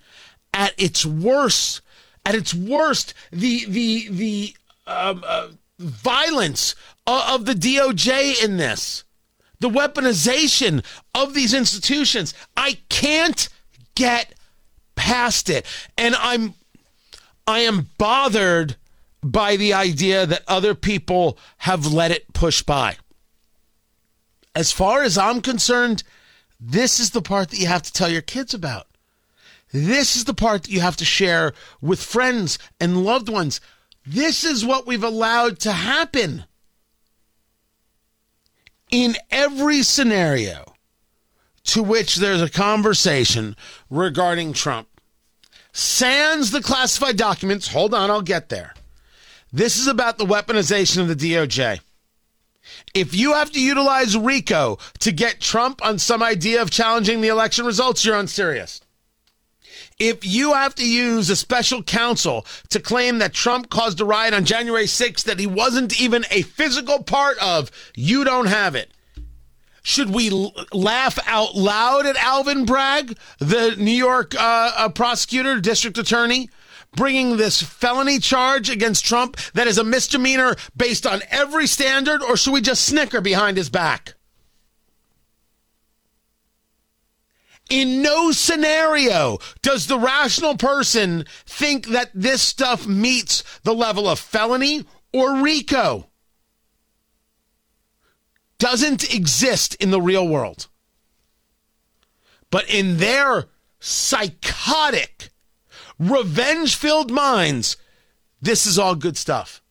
at 0.53 0.73
its 0.77 1.05
worst. 1.05 1.81
At 2.25 2.35
its 2.35 2.53
worst, 2.53 3.13
the, 3.31 3.65
the, 3.65 4.07
the 4.09 4.55
um, 4.87 5.23
uh, 5.27 5.49
violence 5.79 6.75
of 7.05 7.45
the 7.45 7.53
DOJ 7.53 8.43
in 8.43 8.57
this, 8.57 9.03
the 9.59 9.69
weaponization 9.69 10.83
of 11.13 11.33
these 11.33 11.53
institutions. 11.53 12.33
I 12.55 12.79
can't 12.89 13.49
get 13.95 14.33
past 14.95 15.49
it. 15.49 15.65
And 15.97 16.15
I'm 16.15 16.53
I 17.45 17.59
am 17.59 17.89
bothered 17.97 18.77
by 19.21 19.55
the 19.55 19.73
idea 19.73 20.25
that 20.25 20.43
other 20.47 20.75
people 20.75 21.37
have 21.59 21.91
let 21.91 22.11
it 22.11 22.33
push 22.33 22.61
by. 22.61 22.97
As 24.55 24.71
far 24.71 25.03
as 25.03 25.17
I'm 25.17 25.41
concerned, 25.41 26.03
this 26.59 26.99
is 26.99 27.11
the 27.11 27.21
part 27.21 27.49
that 27.49 27.59
you 27.59 27.67
have 27.67 27.81
to 27.83 27.93
tell 27.93 28.09
your 28.09 28.21
kids 28.21 28.53
about. 28.53 28.87
This 29.71 30.15
is 30.15 30.25
the 30.25 30.33
part 30.33 30.63
that 30.63 30.71
you 30.71 30.81
have 30.81 30.97
to 30.97 31.05
share 31.05 31.53
with 31.81 32.01
friends 32.01 32.59
and 32.79 33.03
loved 33.03 33.27
ones. 33.27 33.59
This 34.05 34.43
is 34.43 34.63
what 34.63 34.85
we've 34.85 35.03
allowed 35.03 35.59
to 35.59 35.71
happen. 35.71 36.45
In 38.91 39.15
every 39.31 39.81
scenario 39.81 40.75
to 41.63 41.81
which 41.81 42.17
there's 42.17 42.41
a 42.41 42.49
conversation 42.49 43.55
regarding 43.89 44.53
Trump, 44.53 44.92
sans 45.73 46.51
the 46.51 46.61
classified 46.61 47.17
documents. 47.17 47.67
Hold 47.67 47.93
on, 47.93 48.09
I'll 48.09 48.21
get 48.21 48.49
there. 48.49 48.73
This 49.51 49.77
is 49.77 49.87
about 49.87 50.17
the 50.17 50.25
weaponization 50.25 51.01
of 51.01 51.07
the 51.09 51.15
DOJ. 51.15 51.79
If 52.93 53.13
you 53.13 53.33
have 53.33 53.51
to 53.51 53.61
utilize 53.61 54.15
RICO 54.15 54.77
to 54.99 55.11
get 55.11 55.41
Trump 55.41 55.83
on 55.85 55.99
some 55.99 56.23
idea 56.23 56.61
of 56.61 56.71
challenging 56.71 57.21
the 57.21 57.27
election 57.27 57.65
results, 57.65 58.05
you're 58.05 58.15
unserious. 58.15 58.81
If 59.99 60.25
you 60.25 60.53
have 60.53 60.75
to 60.75 60.87
use 60.87 61.29
a 61.29 61.35
special 61.35 61.83
counsel 61.83 62.45
to 62.69 62.79
claim 62.79 63.19
that 63.19 63.33
Trump 63.33 63.69
caused 63.69 64.01
a 64.01 64.05
riot 64.05 64.33
on 64.33 64.45
January 64.45 64.85
6th 64.85 65.23
that 65.23 65.39
he 65.39 65.47
wasn't 65.47 65.99
even 65.99 66.25
a 66.31 66.41
physical 66.43 67.03
part 67.03 67.37
of, 67.39 67.71
you 67.95 68.23
don't 68.23 68.47
have 68.47 68.75
it. 68.75 68.91
Should 69.83 70.11
we 70.11 70.31
l- 70.31 70.53
laugh 70.71 71.19
out 71.27 71.55
loud 71.55 72.05
at 72.05 72.15
Alvin 72.15 72.65
Bragg, 72.65 73.17
the 73.39 73.75
New 73.77 73.91
York 73.91 74.33
uh, 74.33 74.71
uh, 74.75 74.89
prosecutor, 74.89 75.59
district 75.59 75.97
attorney, 75.97 76.49
bringing 76.95 77.35
this 77.35 77.61
felony 77.61 78.19
charge 78.19 78.69
against 78.69 79.05
Trump 79.05 79.35
that 79.53 79.67
is 79.67 79.77
a 79.77 79.83
misdemeanor 79.83 80.55
based 80.75 81.05
on 81.05 81.21
every 81.29 81.67
standard, 81.67 82.23
or 82.23 82.37
should 82.37 82.53
we 82.53 82.61
just 82.61 82.85
snicker 82.85 83.19
behind 83.19 83.57
his 83.57 83.69
back? 83.69 84.13
In 87.69 88.01
no 88.01 88.31
scenario 88.31 89.39
does 89.61 89.87
the 89.87 89.99
rational 89.99 90.55
person 90.55 91.25
think 91.45 91.87
that 91.87 92.11
this 92.13 92.41
stuff 92.41 92.87
meets 92.87 93.43
the 93.63 93.73
level 93.73 94.07
of 94.07 94.19
felony 94.19 94.85
or 95.11 95.41
RICO 95.41 96.07
doesn't 98.63 99.13
exist 99.13 99.75
in 99.75 99.91
the 99.91 99.99
real 99.99 100.25
world. 100.25 100.67
But 102.49 102.69
in 102.69 102.95
their 102.95 103.47
psychotic, 103.81 105.31
revenge 105.99 106.73
filled 106.77 107.11
minds, 107.11 107.75
this 108.41 108.65
is 108.65 108.79
all 108.79 108.95
good 108.95 109.17
stuff. 109.17 109.61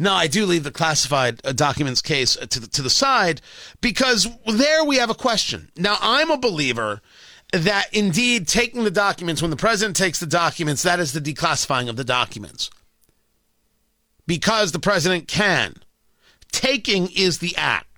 Now, 0.00 0.16
I 0.16 0.26
do 0.26 0.46
leave 0.46 0.64
the 0.64 0.72
classified 0.72 1.40
uh, 1.44 1.52
documents 1.52 2.02
case 2.02 2.36
uh, 2.36 2.46
to 2.46 2.58
the, 2.58 2.66
to 2.66 2.82
the 2.82 2.90
side 2.90 3.40
because 3.80 4.26
there 4.44 4.84
we 4.84 4.96
have 4.96 5.10
a 5.10 5.14
question. 5.14 5.70
Now, 5.76 5.96
I'm 6.00 6.32
a 6.32 6.36
believer 6.36 7.02
that 7.52 7.86
indeed 7.92 8.48
taking 8.48 8.82
the 8.82 8.90
documents, 8.90 9.40
when 9.40 9.52
the 9.52 9.56
president 9.56 9.94
takes 9.94 10.18
the 10.18 10.26
documents, 10.26 10.82
that 10.82 10.98
is 10.98 11.12
the 11.12 11.20
declassifying 11.20 11.88
of 11.88 11.94
the 11.94 12.04
documents. 12.04 12.68
Because 14.26 14.72
the 14.72 14.80
president 14.80 15.28
can. 15.28 15.74
Taking 16.50 17.08
is 17.14 17.38
the 17.38 17.54
act. 17.56 17.89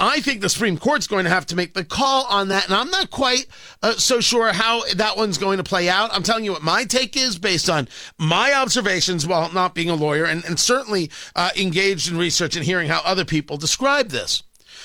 I 0.00 0.20
think 0.20 0.40
the 0.40 0.48
Supreme 0.48 0.78
Court's 0.78 1.08
going 1.08 1.24
to 1.24 1.30
have 1.30 1.46
to 1.46 1.56
make 1.56 1.74
the 1.74 1.84
call 1.84 2.24
on 2.26 2.48
that, 2.48 2.66
and 2.66 2.74
I'm 2.74 2.90
not 2.90 3.10
quite 3.10 3.46
uh, 3.82 3.94
so 3.94 4.20
sure 4.20 4.52
how 4.52 4.84
that 4.94 5.16
one's 5.16 5.38
going 5.38 5.56
to 5.56 5.64
play 5.64 5.88
out. 5.88 6.10
I'm 6.12 6.22
telling 6.22 6.44
you 6.44 6.52
what 6.52 6.62
my 6.62 6.84
take 6.84 7.16
is 7.16 7.36
based 7.36 7.68
on 7.68 7.88
my 8.16 8.52
observations 8.52 9.26
while 9.26 9.52
not 9.52 9.74
being 9.74 9.90
a 9.90 9.96
lawyer, 9.96 10.24
and, 10.24 10.44
and 10.44 10.58
certainly 10.58 11.10
uh, 11.34 11.50
engaged 11.56 12.10
in 12.10 12.16
research 12.16 12.54
and 12.54 12.64
hearing 12.64 12.88
how 12.88 13.02
other 13.04 13.24
people 13.24 13.56
describe 13.56 14.10
this. 14.10 14.44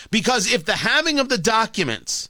Because 0.10 0.52
if 0.52 0.66
the 0.66 0.78
having 0.78 1.20
of 1.20 1.30
the 1.30 1.38
documents 1.38 2.30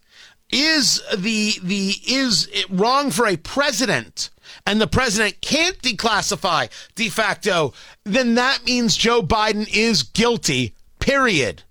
is 0.52 1.02
the 1.16 1.54
the 1.64 1.96
is 2.06 2.48
wrong 2.70 3.10
for 3.10 3.26
a 3.26 3.38
president 3.38 4.30
and 4.68 4.80
the 4.80 4.88
president 4.88 5.42
can't 5.42 5.82
declassify 5.82 6.70
de 6.96 7.10
facto, 7.10 7.74
then 8.04 8.36
that 8.36 8.64
means 8.66 8.96
Joe 8.96 9.24
Biden 9.24 9.68
is 9.74 10.04
guilty. 10.04 10.76
Period. 11.00 11.64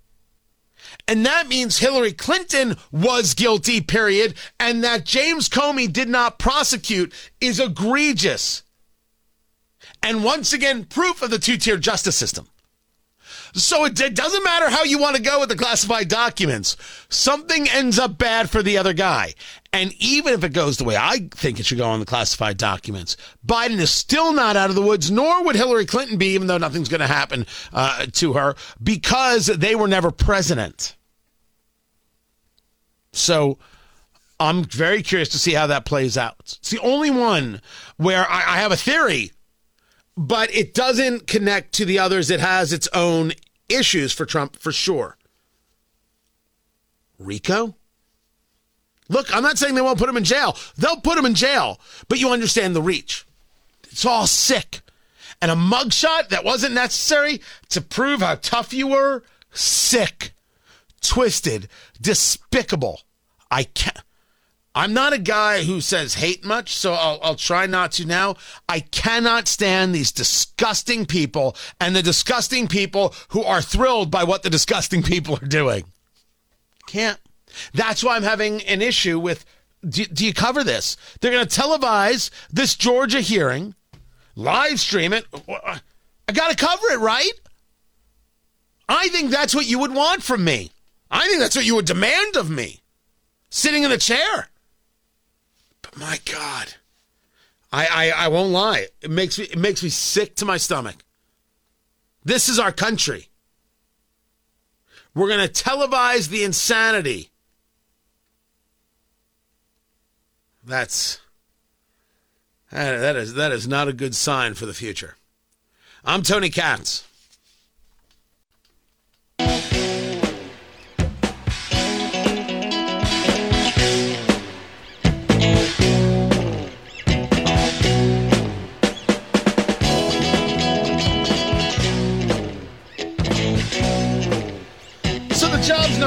And 1.08 1.26
that 1.26 1.48
means 1.48 1.78
Hillary 1.78 2.12
Clinton 2.12 2.76
was 2.90 3.34
guilty, 3.34 3.80
period. 3.80 4.34
And 4.58 4.84
that 4.84 5.04
James 5.04 5.48
Comey 5.48 5.92
did 5.92 6.08
not 6.08 6.38
prosecute 6.38 7.12
is 7.40 7.58
egregious. 7.58 8.62
And 10.02 10.24
once 10.24 10.52
again, 10.52 10.84
proof 10.84 11.22
of 11.22 11.30
the 11.30 11.38
two 11.38 11.56
tier 11.56 11.76
justice 11.76 12.16
system. 12.16 12.48
So 13.54 13.84
it, 13.84 14.00
it, 14.00 14.14
doesn't 14.14 14.44
matter 14.44 14.70
how 14.70 14.84
you 14.84 14.98
want 14.98 15.16
to 15.16 15.22
go 15.22 15.40
with 15.40 15.50
the 15.50 15.56
classified 15.56 16.08
documents. 16.08 16.76
Something 17.10 17.68
ends 17.68 17.98
up 17.98 18.16
bad 18.16 18.48
for 18.48 18.62
the 18.62 18.78
other 18.78 18.94
guy. 18.94 19.34
And 19.74 19.92
even 19.98 20.32
if 20.32 20.42
it 20.42 20.54
goes 20.54 20.78
the 20.78 20.84
way 20.84 20.96
I 20.96 21.28
think 21.30 21.60
it 21.60 21.66
should 21.66 21.78
go 21.78 21.88
on 21.88 22.00
the 22.00 22.06
classified 22.06 22.56
documents, 22.56 23.16
Biden 23.46 23.78
is 23.78 23.90
still 23.90 24.32
not 24.32 24.56
out 24.56 24.70
of 24.70 24.76
the 24.76 24.82
woods, 24.82 25.10
nor 25.10 25.44
would 25.44 25.56
Hillary 25.56 25.86
Clinton 25.86 26.18
be, 26.18 26.34
even 26.34 26.46
though 26.46 26.58
nothing's 26.58 26.88
going 26.88 27.00
to 27.00 27.06
happen 27.06 27.46
uh, 27.72 28.06
to 28.12 28.32
her, 28.34 28.54
because 28.82 29.46
they 29.46 29.74
were 29.74 29.88
never 29.88 30.10
president. 30.10 30.96
So 33.12 33.58
I'm 34.40 34.64
very 34.64 35.02
curious 35.02 35.28
to 35.30 35.38
see 35.38 35.52
how 35.52 35.66
that 35.68 35.84
plays 35.84 36.16
out. 36.16 36.36
It's 36.40 36.70
the 36.70 36.80
only 36.80 37.10
one 37.10 37.60
where 37.96 38.28
I, 38.28 38.54
I 38.54 38.58
have 38.58 38.72
a 38.72 38.76
theory, 38.76 39.32
but 40.16 40.54
it 40.54 40.74
doesn't 40.74 41.26
connect 41.26 41.72
to 41.74 41.84
the 41.84 41.98
others. 41.98 42.30
It 42.30 42.40
has 42.40 42.72
its 42.72 42.88
own 42.92 43.32
issues 43.68 44.12
for 44.12 44.26
Trump 44.26 44.58
for 44.58 44.72
sure. 44.72 45.16
RICO? 47.18 47.76
Look, 49.08 49.34
I'm 49.34 49.42
not 49.42 49.58
saying 49.58 49.74
they 49.74 49.82
won't 49.82 49.98
put 49.98 50.08
him 50.08 50.16
in 50.16 50.24
jail. 50.24 50.56
They'll 50.76 51.00
put 51.00 51.18
him 51.18 51.26
in 51.26 51.34
jail, 51.34 51.80
but 52.08 52.18
you 52.18 52.30
understand 52.30 52.74
the 52.74 52.82
reach. 52.82 53.26
It's 53.90 54.06
all 54.06 54.26
sick. 54.26 54.80
And 55.40 55.50
a 55.50 55.54
mugshot 55.54 56.28
that 56.28 56.44
wasn't 56.44 56.74
necessary 56.74 57.40
to 57.70 57.80
prove 57.80 58.20
how 58.20 58.36
tough 58.36 58.72
you 58.72 58.86
were? 58.86 59.24
Sick. 59.52 60.32
Twisted. 61.00 61.68
Despicable. 62.00 63.02
I 63.50 63.64
can't. 63.64 64.00
I'm 64.74 64.94
not 64.94 65.12
a 65.12 65.18
guy 65.18 65.64
who 65.64 65.82
says 65.82 66.14
hate 66.14 66.44
much, 66.44 66.74
so 66.74 66.94
I'll, 66.94 67.18
I'll 67.22 67.34
try 67.34 67.66
not 67.66 67.92
to 67.92 68.06
now. 68.06 68.36
I 68.68 68.80
cannot 68.80 69.46
stand 69.46 69.94
these 69.94 70.10
disgusting 70.10 71.04
people 71.04 71.56
and 71.78 71.94
the 71.94 72.02
disgusting 72.02 72.68
people 72.68 73.14
who 73.28 73.42
are 73.42 73.60
thrilled 73.60 74.10
by 74.10 74.24
what 74.24 74.42
the 74.42 74.50
disgusting 74.50 75.02
people 75.02 75.36
are 75.36 75.46
doing. 75.46 75.84
Can't. 76.86 77.18
That's 77.74 78.02
why 78.02 78.16
I'm 78.16 78.22
having 78.22 78.62
an 78.62 78.80
issue 78.80 79.18
with. 79.18 79.44
Do, 79.86 80.04
do 80.04 80.24
you 80.24 80.32
cover 80.32 80.62
this? 80.62 80.96
They're 81.20 81.32
going 81.32 81.46
to 81.46 81.60
televise 81.60 82.30
this 82.50 82.76
Georgia 82.76 83.20
hearing, 83.20 83.74
live 84.36 84.78
stream 84.78 85.12
it. 85.12 85.26
I 85.48 86.32
got 86.32 86.50
to 86.50 86.56
cover 86.56 86.86
it, 86.92 87.00
right? 87.00 87.32
I 88.88 89.08
think 89.08 89.30
that's 89.32 89.56
what 89.56 89.66
you 89.66 89.80
would 89.80 89.92
want 89.92 90.22
from 90.22 90.44
me. 90.44 90.70
I 91.10 91.26
think 91.26 91.40
that's 91.40 91.56
what 91.56 91.64
you 91.64 91.74
would 91.74 91.84
demand 91.84 92.36
of 92.36 92.48
me. 92.48 92.80
Sitting 93.50 93.82
in 93.82 93.90
a 93.90 93.98
chair. 93.98 94.50
My 95.96 96.18
God, 96.24 96.74
I, 97.72 97.86
I, 97.86 98.24
I 98.24 98.28
won't 98.28 98.52
lie. 98.52 98.86
It 99.00 99.10
makes 99.10 99.38
me 99.38 99.44
it 99.44 99.58
makes 99.58 99.82
me 99.82 99.88
sick 99.88 100.36
to 100.36 100.44
my 100.44 100.56
stomach. 100.56 101.04
This 102.24 102.48
is 102.48 102.58
our 102.58 102.72
country. 102.72 103.28
We're 105.14 105.28
to 105.46 105.64
televise 105.64 106.28
the 106.28 106.44
insanity. 106.44 107.30
That's 110.64 111.20
that 112.70 113.16
is 113.16 113.34
that 113.34 113.52
is 113.52 113.68
not 113.68 113.88
a 113.88 113.92
good 113.92 114.14
sign 114.14 114.54
for 114.54 114.64
the 114.64 114.72
future. 114.72 115.16
I'm 116.04 116.22
Tony 116.22 116.48
Katz. 116.48 117.04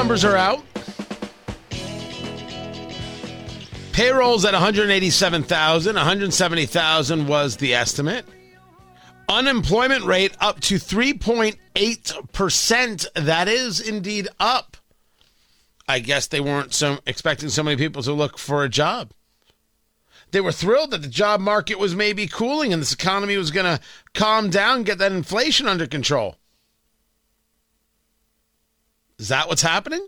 Numbers 0.06 0.24
are 0.24 0.38
out. 0.38 0.64
Payrolls 3.92 4.46
at 4.46 4.54
187,000, 4.54 5.96
170,000 5.96 7.28
was 7.28 7.58
the 7.58 7.74
estimate. 7.74 8.24
Unemployment 9.28 10.06
rate 10.06 10.38
up 10.40 10.60
to 10.60 10.76
3.8%. 10.76 13.08
That 13.16 13.48
is 13.48 13.80
indeed 13.80 14.28
up. 14.40 14.78
I 15.88 15.98
guess 15.98 16.28
they 16.28 16.40
weren't 16.40 16.76
so 16.76 17.00
expecting 17.08 17.50
so 17.50 17.64
many 17.64 17.76
people 17.76 18.04
to 18.04 18.14
look 18.14 18.38
for 18.38 18.64
a 18.64 18.70
job. 18.70 19.10
They 20.30 20.42
were 20.42 20.52
thrilled 20.52 20.92
that 20.92 21.02
the 21.02 21.08
job 21.08 21.40
market 21.40 21.80
was 21.80 21.96
maybe 21.96 22.28
cooling 22.28 22.72
and 22.72 22.80
this 22.80 22.94
economy 22.94 23.38
was 23.38 23.50
going 23.50 23.66
to 23.66 23.80
calm 24.14 24.52
down, 24.52 24.84
get 24.84 25.00
that 25.00 25.14
inflation 25.14 25.68
under 25.68 25.88
control. 25.88 26.38
Is 29.20 29.30
that 29.30 29.48
what's 29.48 29.62
happening? 29.62 30.06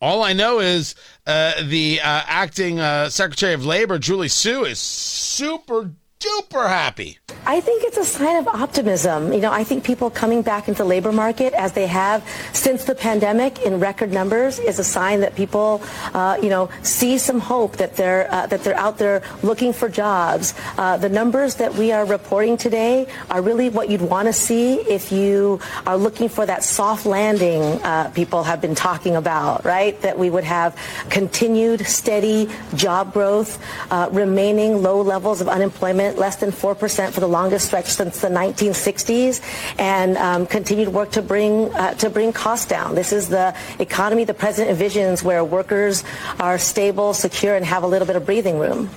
All 0.00 0.22
I 0.22 0.32
know 0.32 0.60
is 0.60 0.94
uh, 1.26 1.62
the 1.62 2.00
uh, 2.00 2.22
acting 2.26 2.80
uh, 2.80 3.10
Secretary 3.10 3.52
of 3.52 3.66
Labor, 3.66 3.98
Julie 3.98 4.28
Su, 4.28 4.64
is 4.64 4.78
super 4.78 5.90
duper 6.20 6.68
happy. 6.68 7.18
I 7.46 7.60
think 7.60 7.84
it's 7.84 7.96
a 7.96 8.04
sign 8.04 8.36
of 8.36 8.46
optimism. 8.46 9.32
You 9.32 9.40
know, 9.40 9.50
I 9.50 9.64
think 9.64 9.82
people 9.82 10.10
coming 10.10 10.42
back 10.42 10.68
into 10.68 10.82
the 10.82 10.88
labor 10.88 11.10
market 11.10 11.54
as 11.54 11.72
they 11.72 11.86
have 11.86 12.22
since 12.52 12.84
the 12.84 12.94
pandemic 12.94 13.62
in 13.62 13.80
record 13.80 14.12
numbers 14.12 14.58
is 14.58 14.78
a 14.78 14.84
sign 14.84 15.20
that 15.20 15.34
people, 15.34 15.82
uh, 16.12 16.38
you 16.42 16.50
know, 16.50 16.68
see 16.82 17.16
some 17.16 17.40
hope 17.40 17.78
that 17.78 17.96
they're 17.96 18.32
uh, 18.32 18.46
that 18.46 18.62
they're 18.62 18.76
out 18.76 18.98
there 18.98 19.22
looking 19.42 19.72
for 19.72 19.88
jobs. 19.88 20.54
Uh, 20.76 20.96
the 20.98 21.08
numbers 21.08 21.54
that 21.56 21.74
we 21.74 21.92
are 21.92 22.04
reporting 22.04 22.56
today 22.56 23.06
are 23.30 23.40
really 23.40 23.70
what 23.70 23.88
you'd 23.88 24.02
want 24.02 24.26
to 24.26 24.32
see 24.32 24.74
if 24.82 25.10
you 25.10 25.58
are 25.86 25.96
looking 25.96 26.28
for 26.28 26.44
that 26.44 26.62
soft 26.62 27.06
landing 27.06 27.62
uh, 27.82 28.10
people 28.14 28.42
have 28.44 28.60
been 28.60 28.74
talking 28.74 29.16
about, 29.16 29.64
right? 29.64 30.00
That 30.02 30.18
we 30.18 30.28
would 30.28 30.44
have 30.44 30.76
continued 31.08 31.86
steady 31.86 32.50
job 32.74 33.14
growth, 33.14 33.58
uh, 33.90 34.08
remaining 34.12 34.82
low 34.82 35.00
levels 35.00 35.40
of 35.40 35.48
unemployment, 35.48 36.09
less 36.18 36.36
than 36.36 36.50
four 36.50 36.74
percent 36.74 37.14
for 37.14 37.20
the 37.20 37.28
longest 37.28 37.66
stretch 37.66 37.86
since 37.86 38.20
the 38.20 38.28
1960s, 38.28 39.40
and 39.78 40.16
um, 40.16 40.46
continued 40.46 40.88
work 40.88 41.10
to 41.12 41.22
bring 41.22 41.72
uh, 41.74 41.94
to 41.94 42.10
bring 42.10 42.32
costs 42.32 42.66
down. 42.66 42.94
This 42.94 43.12
is 43.12 43.28
the 43.28 43.54
economy 43.78 44.24
the 44.24 44.34
president 44.34 44.78
envisions, 44.78 45.22
where 45.22 45.44
workers 45.44 46.04
are 46.38 46.58
stable, 46.58 47.14
secure, 47.14 47.54
and 47.54 47.64
have 47.64 47.82
a 47.82 47.86
little 47.86 48.06
bit 48.06 48.16
of 48.16 48.26
breathing 48.26 48.58
room. 48.58 48.90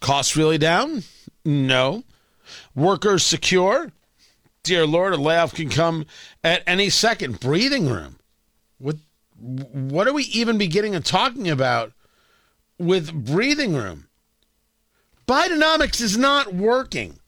Costs 0.00 0.36
really 0.36 0.58
down? 0.58 1.02
No. 1.44 2.04
Workers 2.74 3.24
secure? 3.24 3.92
Dear 4.62 4.86
Lord, 4.86 5.14
a 5.14 5.16
layoff 5.16 5.54
can 5.54 5.68
come 5.68 6.06
at 6.42 6.62
any 6.66 6.90
second. 6.90 7.40
Breathing 7.40 7.88
room. 7.88 8.18
What? 8.78 8.96
What 9.38 10.08
are 10.08 10.12
we 10.12 10.24
even 10.24 10.58
beginning 10.58 10.94
and 10.94 11.04
talking 11.04 11.48
about 11.48 11.92
with 12.78 13.12
breathing 13.12 13.74
room? 13.74 14.08
Bidenomics 15.26 16.00
is 16.00 16.16
not 16.16 16.54
working. 16.54 17.18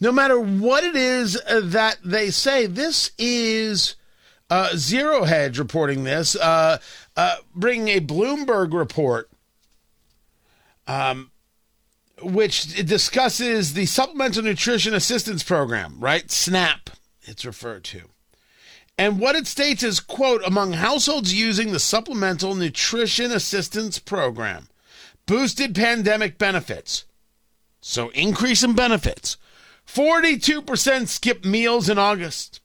No 0.00 0.10
matter 0.10 0.40
what 0.40 0.82
it 0.82 0.96
is 0.96 1.40
uh, 1.48 1.60
that 1.64 1.98
they 2.04 2.30
say, 2.30 2.66
this 2.66 3.12
is 3.18 3.94
uh, 4.50 4.70
Zero 4.74 5.24
Hedge 5.24 5.58
reporting 5.58 6.04
this, 6.04 6.34
uh, 6.36 6.78
uh, 7.16 7.36
bringing 7.54 7.88
a 7.88 8.00
Bloomberg 8.00 8.72
report, 8.72 9.30
um, 10.86 11.30
which 12.20 12.74
discusses 12.84 13.74
the 13.74 13.86
Supplemental 13.86 14.42
Nutrition 14.42 14.94
Assistance 14.94 15.42
Program, 15.42 15.96
right? 16.00 16.30
SNAP, 16.30 16.90
it's 17.22 17.44
referred 17.44 17.84
to. 17.84 18.02
And 18.98 19.18
what 19.18 19.36
it 19.36 19.46
states 19.46 19.82
is, 19.82 20.00
quote, 20.00 20.42
among 20.44 20.72
households 20.72 21.32
using 21.32 21.72
the 21.72 21.80
Supplemental 21.80 22.54
Nutrition 22.54 23.30
Assistance 23.30 23.98
Program, 23.98 24.68
boosted 25.32 25.74
pandemic 25.74 26.36
benefits. 26.36 27.06
So 27.80 28.10
increase 28.10 28.62
in 28.62 28.74
benefits. 28.74 29.38
42% 29.88 31.08
skipped 31.08 31.46
meals 31.46 31.88
in 31.88 31.96
August. 31.96 32.60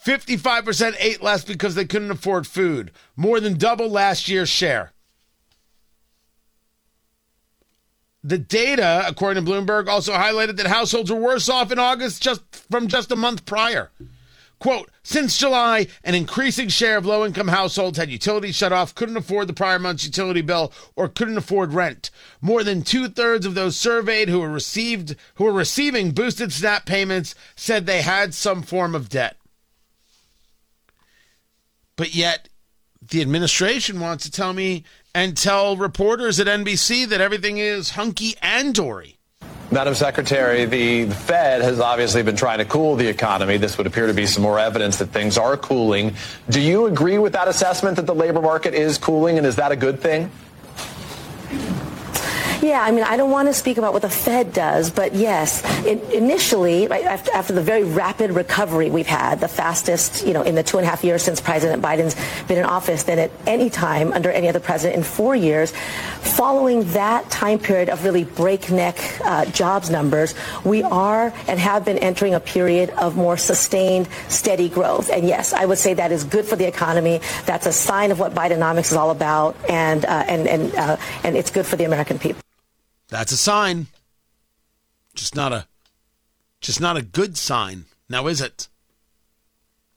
55% 0.00 0.94
ate 1.00 1.24
less 1.24 1.42
because 1.42 1.74
they 1.74 1.84
couldn't 1.84 2.12
afford 2.12 2.46
food, 2.46 2.92
more 3.16 3.40
than 3.40 3.58
double 3.58 3.88
last 3.88 4.28
year's 4.28 4.48
share. 4.48 4.92
The 8.22 8.38
data, 8.38 9.02
according 9.04 9.44
to 9.44 9.50
Bloomberg, 9.50 9.88
also 9.88 10.12
highlighted 10.12 10.58
that 10.58 10.68
households 10.68 11.10
were 11.10 11.18
worse 11.18 11.48
off 11.48 11.72
in 11.72 11.80
August 11.80 12.22
just 12.22 12.42
from 12.70 12.86
just 12.86 13.10
a 13.10 13.16
month 13.16 13.44
prior. 13.44 13.90
Quote, 14.62 14.92
since 15.02 15.38
July, 15.38 15.88
an 16.04 16.14
increasing 16.14 16.68
share 16.68 16.96
of 16.96 17.04
low 17.04 17.26
income 17.26 17.48
households 17.48 17.98
had 17.98 18.10
utilities 18.10 18.54
shut 18.54 18.72
off, 18.72 18.94
couldn't 18.94 19.16
afford 19.16 19.48
the 19.48 19.52
prior 19.52 19.80
month's 19.80 20.04
utility 20.04 20.40
bill, 20.40 20.72
or 20.94 21.08
couldn't 21.08 21.36
afford 21.36 21.72
rent. 21.72 22.12
More 22.40 22.62
than 22.62 22.82
two 22.82 23.08
thirds 23.08 23.44
of 23.44 23.56
those 23.56 23.76
surveyed 23.76 24.28
who 24.28 24.38
were 24.38 24.48
received 24.48 25.16
who 25.34 25.42
were 25.42 25.52
receiving 25.52 26.12
boosted 26.12 26.52
SNAP 26.52 26.86
payments 26.86 27.34
said 27.56 27.86
they 27.86 28.02
had 28.02 28.34
some 28.34 28.62
form 28.62 28.94
of 28.94 29.08
debt. 29.08 29.36
But 31.96 32.14
yet, 32.14 32.48
the 33.00 33.20
administration 33.20 33.98
wants 33.98 34.22
to 34.26 34.30
tell 34.30 34.52
me 34.52 34.84
and 35.12 35.36
tell 35.36 35.76
reporters 35.76 36.38
at 36.38 36.46
NBC 36.46 37.08
that 37.08 37.20
everything 37.20 37.58
is 37.58 37.90
hunky 37.90 38.36
and 38.40 38.72
dory. 38.72 39.18
Madam 39.72 39.94
Secretary, 39.94 40.66
the 40.66 41.06
Fed 41.06 41.62
has 41.62 41.80
obviously 41.80 42.22
been 42.22 42.36
trying 42.36 42.58
to 42.58 42.66
cool 42.66 42.94
the 42.94 43.08
economy. 43.08 43.56
This 43.56 43.78
would 43.78 43.86
appear 43.86 44.06
to 44.06 44.12
be 44.12 44.26
some 44.26 44.42
more 44.42 44.58
evidence 44.58 44.98
that 44.98 45.06
things 45.06 45.38
are 45.38 45.56
cooling. 45.56 46.14
Do 46.50 46.60
you 46.60 46.84
agree 46.84 47.16
with 47.16 47.32
that 47.32 47.48
assessment 47.48 47.96
that 47.96 48.04
the 48.04 48.14
labor 48.14 48.42
market 48.42 48.74
is 48.74 48.98
cooling, 48.98 49.38
and 49.38 49.46
is 49.46 49.56
that 49.56 49.72
a 49.72 49.76
good 49.76 49.98
thing? 49.98 50.30
Yeah, 52.62 52.80
I 52.80 52.92
mean, 52.92 53.02
I 53.02 53.16
don't 53.16 53.32
want 53.32 53.48
to 53.48 53.54
speak 53.54 53.76
about 53.76 53.92
what 53.92 54.02
the 54.02 54.08
Fed 54.08 54.52
does, 54.52 54.88
but 54.88 55.16
yes, 55.16 55.64
it, 55.84 56.00
initially, 56.12 56.86
right, 56.86 57.04
after, 57.04 57.52
the 57.52 57.60
very 57.60 57.82
rapid 57.82 58.30
recovery 58.30 58.88
we've 58.88 59.04
had, 59.04 59.40
the 59.40 59.48
fastest, 59.48 60.24
you 60.24 60.32
know, 60.32 60.42
in 60.42 60.54
the 60.54 60.62
two 60.62 60.78
and 60.78 60.86
a 60.86 60.88
half 60.88 61.02
years 61.02 61.24
since 61.24 61.40
President 61.40 61.82
Biden's 61.82 62.14
been 62.46 62.58
in 62.58 62.64
office 62.64 63.02
than 63.02 63.18
at 63.18 63.32
any 63.48 63.68
time 63.68 64.12
under 64.12 64.30
any 64.30 64.48
other 64.48 64.60
president 64.60 64.96
in 64.96 65.02
four 65.02 65.34
years, 65.34 65.72
following 66.20 66.84
that 66.92 67.28
time 67.32 67.58
period 67.58 67.88
of 67.88 68.04
really 68.04 68.22
breakneck 68.22 69.20
uh, 69.24 69.44
jobs 69.46 69.90
numbers, 69.90 70.32
we 70.64 70.84
are 70.84 71.34
and 71.48 71.58
have 71.58 71.84
been 71.84 71.98
entering 71.98 72.32
a 72.32 72.40
period 72.40 72.90
of 72.90 73.16
more 73.16 73.36
sustained, 73.36 74.08
steady 74.28 74.68
growth. 74.68 75.10
And 75.10 75.26
yes, 75.26 75.52
I 75.52 75.64
would 75.64 75.78
say 75.78 75.94
that 75.94 76.12
is 76.12 76.22
good 76.22 76.44
for 76.44 76.54
the 76.54 76.68
economy. 76.68 77.22
That's 77.44 77.66
a 77.66 77.72
sign 77.72 78.12
of 78.12 78.20
what 78.20 78.34
Bidenomics 78.34 78.92
is 78.92 78.96
all 78.96 79.10
about, 79.10 79.56
and 79.68 80.04
uh, 80.04 80.24
and 80.28 80.46
and 80.46 80.74
uh, 80.76 80.96
and 81.24 81.36
it's 81.36 81.50
good 81.50 81.66
for 81.66 81.74
the 81.74 81.84
American 81.84 82.20
people. 82.20 82.40
That's 83.12 83.30
a 83.30 83.36
sign. 83.36 83.88
Just 85.14 85.36
not 85.36 85.52
a 85.52 85.66
just 86.62 86.80
not 86.80 86.96
a 86.96 87.02
good 87.02 87.36
sign. 87.36 87.84
Now 88.08 88.26
is 88.26 88.40
it? 88.40 88.68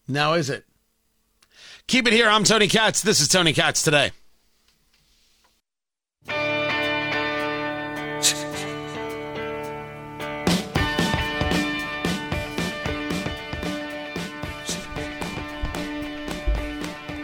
Now 0.06 0.34
is 0.34 0.50
it? 0.50 0.66
Keep 1.88 2.08
it 2.08 2.14
here. 2.14 2.28
I'm 2.28 2.44
Tony 2.44 2.68
Katz. 2.68 3.02
This 3.02 3.22
is 3.22 3.30
Tony 3.30 3.54
Katz 3.54 3.84
today. 3.84 4.12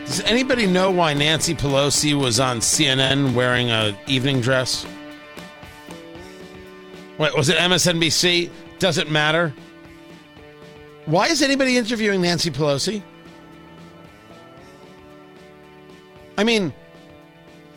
Does 0.05 0.21
anybody 0.21 0.67
know 0.67 0.89
why 0.89 1.13
Nancy 1.13 1.53
Pelosi 1.53 2.13
was 2.13 2.39
on 2.39 2.59
CNN 2.59 3.33
wearing 3.33 3.71
an 3.71 3.97
evening 4.07 4.39
dress? 4.39 4.85
Wait, 7.21 7.37
was 7.37 7.49
it 7.49 7.57
MSNBC? 7.57 8.49
Doesn't 8.79 9.11
matter. 9.11 9.53
Why 11.05 11.27
is 11.27 11.43
anybody 11.43 11.77
interviewing 11.77 12.23
Nancy 12.23 12.49
Pelosi? 12.49 13.03
I 16.35 16.43
mean, 16.43 16.73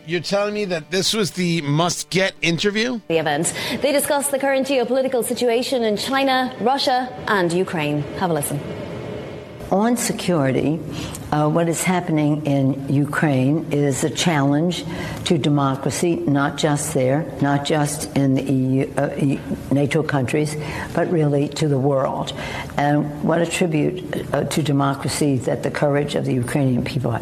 you're 0.07 0.21
telling 0.21 0.55
me 0.55 0.65
that 0.65 0.89
this 0.89 1.13
was 1.13 1.29
the 1.29 1.61
must 1.61 2.09
get 2.09 2.33
interview? 2.41 2.99
The 3.07 3.19
event. 3.19 3.53
They 3.83 3.91
discussed 3.91 4.31
the 4.31 4.39
current 4.39 4.65
geopolitical 4.65 5.23
situation 5.23 5.83
in 5.83 5.95
China, 5.95 6.51
Russia, 6.59 7.07
and 7.27 7.53
Ukraine. 7.53 8.01
Have 8.17 8.31
a 8.31 8.33
listen. 8.33 8.74
On 9.71 9.97
security, 9.97 10.79
uh, 11.31 11.49
what 11.49 11.67
is 11.67 11.81
happening 11.81 12.45
in 12.45 12.87
Ukraine 12.87 13.71
is 13.71 14.03
a 14.03 14.09
challenge 14.11 14.85
to 15.25 15.39
democracy, 15.39 16.17
not 16.17 16.57
just 16.57 16.93
there, 16.93 17.25
not 17.41 17.65
just 17.65 18.15
in 18.15 18.35
the 18.35 18.43
EU, 18.43 18.93
uh, 18.95 19.73
NATO 19.73 20.03
countries, 20.03 20.55
but 20.93 21.11
really 21.11 21.47
to 21.49 21.67
the 21.67 21.79
world. 21.79 22.31
And 22.77 23.23
what 23.23 23.41
a 23.41 23.45
tribute 23.47 24.31
uh, 24.33 24.43
to 24.43 24.61
democracy 24.61 25.37
that 25.39 25.63
the 25.63 25.71
courage 25.71 26.13
of 26.13 26.25
the 26.25 26.33
Ukrainian 26.33 26.83
people 26.83 27.11
are. 27.11 27.21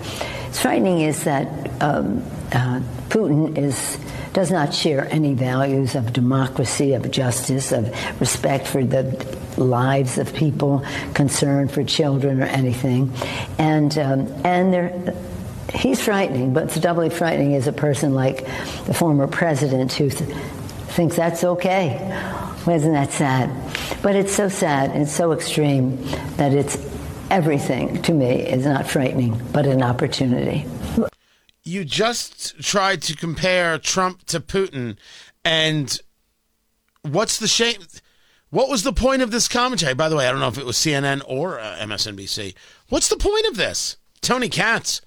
It's 0.49 0.60
frightening 0.60 0.99
is 0.99 1.23
that 1.23 1.47
um, 1.82 2.23
uh, 2.51 2.82
Putin 3.08 3.58
is 3.58 3.97
does 4.34 4.49
not 4.49 4.73
share 4.73 5.08
any 5.12 5.34
values 5.36 5.93
of 5.95 6.12
democracy, 6.12 6.93
of 6.93 7.10
justice, 7.12 7.71
of 7.71 7.88
respect 8.19 8.67
for 8.67 8.84
the 8.84 9.03
lives 9.58 10.18
of 10.18 10.34
people, 10.34 10.86
concern 11.13 11.68
for 11.68 11.84
children 11.84 12.42
or 12.42 12.46
anything, 12.46 13.12
and 13.58 13.98
um, 13.98 14.28
and 14.46 14.74
there. 14.74 15.16
He's 15.74 16.00
frightening, 16.00 16.54
but 16.54 16.66
it's 16.66 16.80
doubly 16.80 17.10
frightening 17.10 17.56
as 17.56 17.66
a 17.66 17.74
person 17.74 18.13
like 18.13 18.46
the 18.86 18.94
former 18.94 19.28
president 19.28 19.92
who 19.94 20.10
th- 20.10 20.30
thinks 20.89 21.16
that's 21.16 21.44
okay. 21.44 21.98
Well, 22.68 22.76
isn't 22.76 22.94
that 22.94 23.12
sad? 23.12 23.50
But 24.04 24.16
it's 24.16 24.36
so 24.36 24.50
sad 24.50 24.92
and 24.92 25.10
so 25.10 25.32
extreme 25.32 25.98
that 26.38 26.54
it's 26.54 26.78
everything 27.32 28.04
to 28.04 28.13
me 28.13 28.42
is 28.42 28.66
not 28.66 28.88
frightening, 28.88 29.42
but 29.52 29.66
an 29.66 29.82
opportunity 29.82 30.68
you 31.63 31.86
just 31.86 32.60
tried 32.62 33.02
to 33.04 33.16
compare 33.16 33.78
Trump 33.78 34.26
to 34.26 34.39
Putin, 34.39 34.98
and 35.46 36.00
what's 37.02 37.39
the 37.39 37.48
shame? 37.48 37.82
What 38.54 38.70
was 38.70 38.84
the 38.84 38.94
point 38.94 39.24
of 39.24 39.32
this 39.32 39.48
commentary? 39.48 39.96
By 39.96 40.10
the 40.10 40.16
way, 40.16 40.28
I 40.28 40.32
don't 40.32 40.39
know 40.39 40.48
if 40.48 40.60
it 40.60 40.66
was 40.66 40.78
CNN 40.78 41.24
or 41.26 41.60
uh, 41.60 41.76
MSNBC. 41.80 42.54
What's 42.88 43.10
the 43.10 43.18
point 43.18 43.48
of 43.48 43.58
this? 43.58 43.98
Tony 44.22 44.48
Katz. 44.48 45.02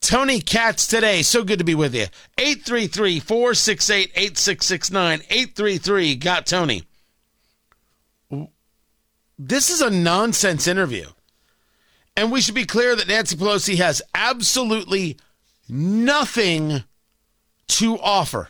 Tony 0.00 0.40
Katz 0.40 0.88
today. 0.88 1.22
So 1.22 1.44
good 1.44 1.60
to 1.60 1.64
be 1.64 1.76
with 1.76 1.94
you. 1.94 2.06
833 2.36 3.20
468 3.20 4.10
8669. 4.12 5.20
833 5.30 6.16
got 6.16 6.46
Tony. 6.46 6.82
This 9.38 9.70
is 9.70 9.80
a 9.80 9.88
nonsense 9.88 10.66
interview. 10.66 11.06
And 12.16 12.32
we 12.32 12.40
should 12.40 12.56
be 12.56 12.66
clear 12.66 12.96
that 12.96 13.06
Nancy 13.06 13.36
Pelosi 13.36 13.76
has 13.76 14.02
absolutely 14.16 15.16
nothing 15.68 16.82
to 17.68 18.00
offer. 18.00 18.48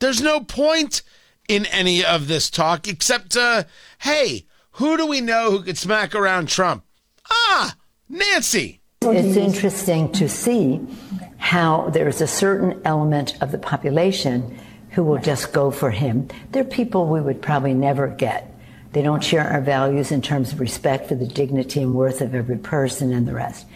There's 0.00 0.20
no 0.20 0.40
point 0.40 1.02
in 1.52 1.66
any 1.66 2.02
of 2.02 2.28
this 2.28 2.48
talk 2.48 2.88
except, 2.88 3.36
uh, 3.36 3.64
hey, 3.98 4.46
who 4.72 4.96
do 4.96 5.06
we 5.06 5.20
know 5.20 5.50
who 5.50 5.62
could 5.62 5.76
smack 5.76 6.14
around 6.14 6.48
Trump? 6.48 6.84
Ah, 7.30 7.76
Nancy. 8.08 8.80
It's 9.02 9.36
interesting 9.36 10.10
to 10.12 10.28
see 10.28 10.80
how 11.36 11.90
there's 11.90 12.20
a 12.20 12.26
certain 12.26 12.80
element 12.84 13.40
of 13.42 13.52
the 13.52 13.58
population 13.58 14.58
who 14.90 15.02
will 15.02 15.18
just 15.18 15.52
go 15.52 15.70
for 15.70 15.90
him. 15.90 16.28
They're 16.52 16.64
people 16.64 17.06
we 17.06 17.20
would 17.20 17.42
probably 17.42 17.74
never 17.74 18.08
get. 18.08 18.48
They 18.92 19.02
don't 19.02 19.24
share 19.24 19.46
our 19.46 19.60
values 19.60 20.12
in 20.12 20.22
terms 20.22 20.52
of 20.52 20.60
respect 20.60 21.08
for 21.08 21.14
the 21.14 21.26
dignity 21.26 21.82
and 21.82 21.94
worth 21.94 22.20
of 22.20 22.34
every 22.34 22.58
person 22.58 23.12
and 23.12 23.26
the 23.26 23.34
rest. 23.34 23.66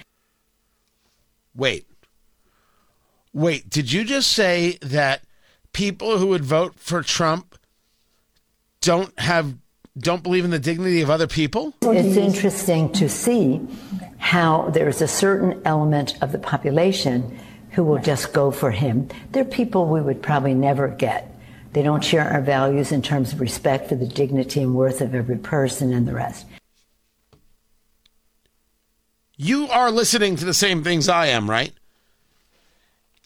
Wait. 1.54 1.86
Wait, 3.32 3.68
did 3.68 3.92
you 3.92 4.04
just 4.04 4.30
say 4.30 4.78
that 4.80 5.22
people 5.72 6.18
who 6.18 6.28
would 6.28 6.44
vote 6.44 6.78
for 6.78 7.02
Trump 7.02 7.58
don't 8.86 9.18
have 9.18 9.52
don't 9.98 10.22
believe 10.22 10.44
in 10.44 10.50
the 10.50 10.58
dignity 10.58 11.00
of 11.00 11.10
other 11.10 11.26
people? 11.26 11.74
It's 11.82 12.16
interesting 12.16 12.92
to 12.92 13.08
see 13.08 13.66
how 14.18 14.70
there's 14.70 15.02
a 15.02 15.08
certain 15.08 15.60
element 15.64 16.22
of 16.22 16.32
the 16.32 16.38
population 16.38 17.38
who 17.70 17.82
will 17.82 17.98
just 17.98 18.32
go 18.32 18.50
for 18.50 18.70
him. 18.70 19.08
They're 19.32 19.44
people 19.44 19.86
we 19.86 20.00
would 20.00 20.22
probably 20.22 20.54
never 20.54 20.88
get. 20.88 21.34
They 21.72 21.82
don't 21.82 22.04
share 22.04 22.30
our 22.30 22.40
values 22.40 22.92
in 22.92 23.02
terms 23.02 23.32
of 23.32 23.40
respect 23.40 23.88
for 23.88 23.96
the 23.96 24.06
dignity 24.06 24.62
and 24.62 24.74
worth 24.74 25.00
of 25.00 25.14
every 25.14 25.38
person 25.38 25.92
and 25.92 26.06
the 26.06 26.14
rest. 26.14 26.46
You 29.36 29.68
are 29.68 29.90
listening 29.90 30.36
to 30.36 30.44
the 30.44 30.54
same 30.54 30.84
things 30.84 31.08
I 31.08 31.26
am, 31.26 31.50
right? 31.50 31.72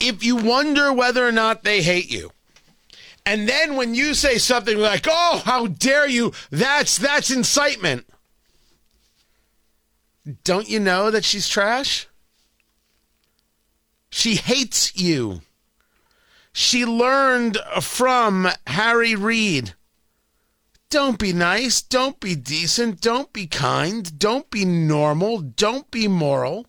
If 0.01 0.25
you 0.25 0.37
wonder 0.37 0.93
whether 0.93 1.27
or 1.27 1.33
not 1.33 1.63
they 1.63 1.83
hate 1.83 2.11
you, 2.11 2.33
and 3.27 3.49
then 3.49 3.77
when 3.77 3.95
you 3.95 4.15
say 4.15 4.39
something 4.39 4.79
like, 4.79 5.07
"Oh, 5.09 5.43
how 5.45 5.67
dare 5.67 6.09
you?" 6.09 6.33
That's 6.51 6.97
that's 6.97 7.31
incitement. 7.31 8.07
Don't 10.45 10.69
you 10.69 10.81
know 10.81 11.11
that 11.11 11.25
she's 11.25 11.49
trash? 11.49 12.07
She 14.11 14.35
hates 14.35 14.97
you. 14.97 15.43
She 16.53 16.85
learned 16.85 17.59
from 17.81 18.49
Harry 18.67 19.15
Reid. 19.15 19.75
Don't 20.91 21.19
be 21.21 21.33
nice. 21.33 21.81
Don't 21.81 22.19
be 22.19 22.35
decent. 22.35 23.01
Don't 23.01 23.33
be 23.33 23.47
kind. 23.47 24.19
Don't 24.19 24.51
be 24.51 24.65
normal. 24.65 25.39
Don't 25.39 25.89
be 25.93 26.09
moral. 26.09 26.67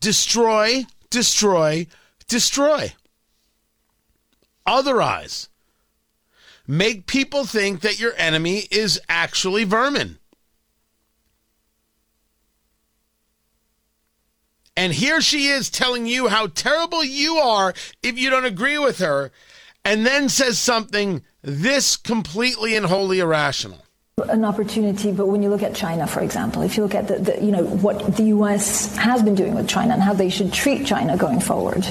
Destroy, 0.00 0.86
destroy, 1.10 1.86
destroy. 2.26 2.94
Otherize. 4.68 5.48
Make 6.66 7.06
people 7.06 7.46
think 7.46 7.80
that 7.80 7.98
your 7.98 8.12
enemy 8.18 8.64
is 8.70 9.00
actually 9.08 9.64
vermin. 9.64 10.18
And 14.76 14.92
here 14.92 15.22
she 15.22 15.46
is 15.46 15.70
telling 15.70 16.06
you 16.06 16.28
how 16.28 16.48
terrible 16.48 17.02
you 17.02 17.36
are 17.36 17.72
if 18.02 18.18
you 18.18 18.28
don't 18.28 18.44
agree 18.44 18.78
with 18.78 18.98
her, 18.98 19.32
and 19.84 20.04
then 20.04 20.28
says 20.28 20.58
something 20.58 21.24
this 21.40 21.96
completely 21.96 22.76
and 22.76 22.86
wholly 22.86 23.20
irrational 23.20 23.87
an 24.28 24.44
opportunity, 24.44 25.12
but 25.12 25.26
when 25.26 25.42
you 25.42 25.48
look 25.48 25.62
at 25.62 25.74
China, 25.74 26.06
for 26.06 26.20
example, 26.20 26.62
if 26.62 26.76
you 26.76 26.82
look 26.82 26.94
at 26.94 27.08
the, 27.08 27.18
the, 27.18 27.44
you 27.44 27.50
know 27.50 27.64
what 27.64 28.16
the 28.16 28.24
U.S. 28.24 28.94
has 28.96 29.22
been 29.22 29.34
doing 29.34 29.54
with 29.54 29.68
China 29.68 29.94
and 29.94 30.02
how 30.02 30.12
they 30.12 30.28
should 30.28 30.52
treat 30.52 30.86
China 30.86 31.16
going 31.16 31.40
forward. 31.40 31.86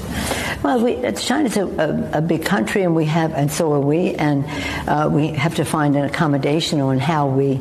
Well, 0.63 0.83
we, 0.83 1.11
China's 1.13 1.57
a, 1.57 1.65
a, 1.65 2.17
a, 2.17 2.21
big 2.21 2.45
country, 2.45 2.83
and 2.83 2.95
we 2.95 3.05
have, 3.05 3.33
and 3.33 3.51
so 3.51 3.73
are 3.73 3.79
we, 3.79 4.15
and 4.15 4.45
uh, 4.87 5.09
we 5.11 5.29
have 5.29 5.55
to 5.55 5.65
find 5.65 5.95
an 5.95 6.05
accommodation 6.05 6.81
on 6.81 6.99
how 6.99 7.27
we 7.27 7.55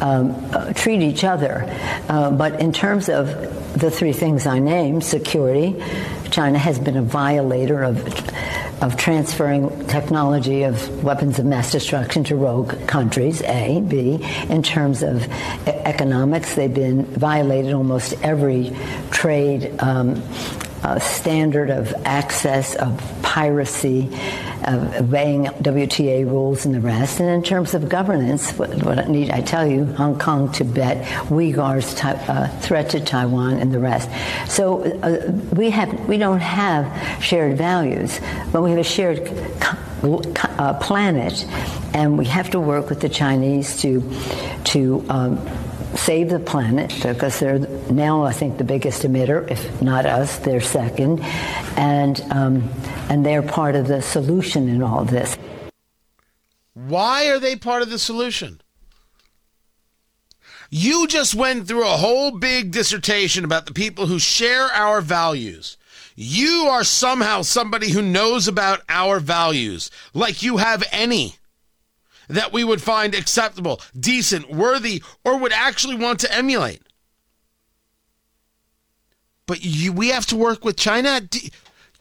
um, 0.00 0.34
uh, 0.52 0.72
treat 0.72 1.02
each 1.02 1.24
other. 1.24 1.64
Uh, 2.08 2.30
but 2.30 2.60
in 2.60 2.72
terms 2.72 3.08
of 3.08 3.26
the 3.78 3.90
three 3.90 4.12
things 4.12 4.46
I 4.46 4.58
named, 4.58 5.04
security, 5.04 5.82
China 6.30 6.58
has 6.58 6.78
been 6.78 6.96
a 6.96 7.02
violator 7.02 7.82
of 7.82 8.04
of 8.82 8.96
transferring 8.96 9.86
technology 9.86 10.62
of 10.62 11.02
weapons 11.02 11.38
of 11.38 11.46
mass 11.46 11.72
destruction 11.72 12.24
to 12.24 12.36
rogue 12.36 12.74
countries, 12.86 13.40
A. 13.42 13.80
B. 13.80 14.22
In 14.50 14.62
terms 14.62 15.02
of 15.02 15.22
economics, 15.66 16.54
they've 16.54 16.72
been 16.72 17.04
violated 17.06 17.72
almost 17.72 18.12
every 18.22 18.76
trade 19.10 19.74
um, 19.80 20.22
uh, 20.82 20.98
standard 20.98 21.70
of 21.70 21.94
access, 22.04 22.74
of 22.76 23.02
piracy, 23.22 24.08
of 24.64 24.94
obeying 24.96 25.44
WTA 25.44 26.24
rules 26.26 26.64
and 26.66 26.74
the 26.74 26.80
rest. 26.80 27.20
And 27.20 27.28
in 27.28 27.42
terms 27.42 27.74
of 27.74 27.88
governance, 27.88 28.52
what, 28.52 28.70
what 28.82 29.08
need 29.08 29.30
I 29.30 29.40
tell 29.40 29.66
you, 29.66 29.84
Hong 29.84 30.18
Kong, 30.18 30.50
Tibet, 30.50 31.04
Uyghurs, 31.28 32.02
uh, 32.04 32.48
threat 32.60 32.90
to 32.90 33.00
Taiwan, 33.00 33.58
and 33.58 33.72
the 33.72 33.78
rest. 33.78 34.08
So 34.50 34.82
uh, 34.82 35.30
we 35.54 35.70
have 35.70 36.08
we 36.08 36.18
don't 36.18 36.40
have 36.40 37.22
shared 37.22 37.56
values, 37.56 38.20
but 38.52 38.62
we 38.62 38.70
have 38.70 38.78
a 38.78 38.84
shared 38.84 39.28
uh, 40.02 40.74
planet, 40.80 41.46
and 41.94 42.18
we 42.18 42.26
have 42.26 42.50
to 42.50 42.60
work 42.60 42.88
with 42.88 43.00
the 43.00 43.08
Chinese 43.08 43.80
to 43.82 44.02
to 44.64 45.04
um, 45.08 45.38
save 45.96 46.30
the 46.30 46.38
planet 46.38 46.94
because 47.02 47.38
they're 47.40 47.58
now, 47.90 48.24
I 48.24 48.32
think, 48.32 48.58
the 48.58 48.64
biggest 48.64 49.02
emitter. 49.02 49.50
If 49.50 49.82
not 49.82 50.06
us, 50.06 50.38
they're 50.38 50.60
second, 50.60 51.20
and 51.76 52.20
um, 52.30 52.68
and 53.08 53.24
they're 53.24 53.42
part 53.42 53.74
of 53.74 53.86
the 53.86 54.02
solution 54.02 54.68
in 54.68 54.82
all 54.82 55.04
this. 55.04 55.36
Why 56.74 57.28
are 57.28 57.38
they 57.38 57.56
part 57.56 57.82
of 57.82 57.90
the 57.90 57.98
solution? 57.98 58.60
You 60.70 61.06
just 61.06 61.34
went 61.34 61.68
through 61.68 61.84
a 61.84 61.96
whole 61.96 62.38
big 62.38 62.72
dissertation 62.72 63.44
about 63.44 63.66
the 63.66 63.72
people 63.72 64.06
who 64.06 64.18
share 64.18 64.66
our 64.66 65.00
values. 65.00 65.76
You 66.16 66.66
are 66.68 66.82
somehow 66.82 67.42
somebody 67.42 67.90
who 67.90 68.02
knows 68.02 68.48
about 68.48 68.80
our 68.88 69.20
values, 69.20 69.90
like 70.12 70.42
you 70.42 70.56
have 70.56 70.82
any 70.90 71.36
that 72.28 72.52
we 72.52 72.64
would 72.64 72.82
find 72.82 73.14
acceptable, 73.14 73.80
decent, 73.98 74.50
worthy, 74.50 75.02
or 75.24 75.38
would 75.38 75.52
actually 75.52 75.96
want 75.96 76.20
to 76.20 76.34
emulate. 76.34 76.82
But 79.46 79.64
you, 79.64 79.92
we 79.92 80.08
have 80.08 80.26
to 80.26 80.36
work 80.36 80.64
with 80.64 80.76
China. 80.76 81.20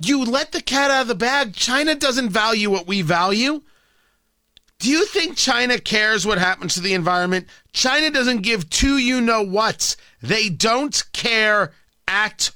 You 0.02 0.26
let 0.26 0.52
the 0.52 0.62
cat 0.62 0.92
out 0.92 1.04
of 1.04 1.08
the 1.08 1.16
bag. 1.16 1.54
China 1.54 1.96
doesn't 1.96 2.30
value 2.30 2.70
what 2.70 2.88
we 2.88 3.02
value. 3.02 3.62
Do 4.80 4.90
you 4.90 5.06
think 5.06 5.38
China 5.38 5.80
cares 5.80 6.26
what 6.26 6.38
happens 6.38 6.74
to 6.74 6.82
the 6.82 6.94
environment? 6.94 7.48
China 7.72 8.12
doesn't 8.12 8.42
give 8.42 8.70
two 8.70 8.98
you 8.98 9.22
know 9.22 9.44
whats. 9.44 9.96
They 10.22 10.50
don't 10.50 11.02
care 11.14 11.72
at 12.08 12.52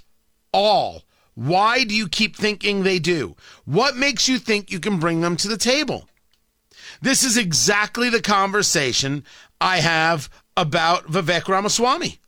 all. 0.52 1.04
Why 1.36 1.86
do 1.86 1.96
you 1.96 2.10
keep 2.10 2.36
thinking 2.36 2.84
they 2.84 3.00
do? 3.00 3.36
What 3.64 3.96
makes 3.96 4.28
you 4.28 4.40
think 4.40 4.72
you 4.72 4.80
can 4.80 5.00
bring 5.00 5.22
them 5.22 5.38
to 5.38 5.48
the 5.48 5.58
table? 5.58 6.09
This 7.02 7.24
is 7.24 7.38
exactly 7.38 8.10
the 8.10 8.22
conversation 8.22 9.24
I 9.62 9.78
have 9.78 10.30
about 10.58 11.06
Vivek 11.06 11.48
Ramaswamy. 11.48 12.20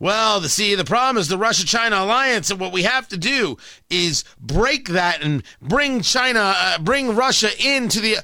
Well, 0.00 0.40
the 0.40 0.48
see, 0.48 0.74
the 0.76 0.84
problem 0.84 1.16
is 1.16 1.28
the 1.28 1.38
Russia 1.38 1.66
China 1.66 1.96
alliance, 1.96 2.50
and 2.50 2.60
what 2.60 2.72
we 2.72 2.84
have 2.84 3.08
to 3.08 3.16
do 3.16 3.56
is 3.90 4.24
break 4.38 4.88
that 4.90 5.22
and 5.22 5.42
bring 5.60 6.02
China, 6.02 6.54
uh, 6.56 6.78
bring 6.78 7.16
Russia 7.16 7.50
into 7.64 8.00
the. 8.00 8.18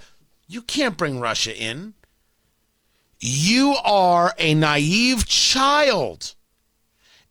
You 0.46 0.62
can't 0.62 0.96
bring 0.96 1.18
Russia 1.18 1.56
in. 1.56 1.94
You 3.18 3.74
are 3.84 4.34
a 4.38 4.54
naive 4.54 5.26
child 5.26 6.34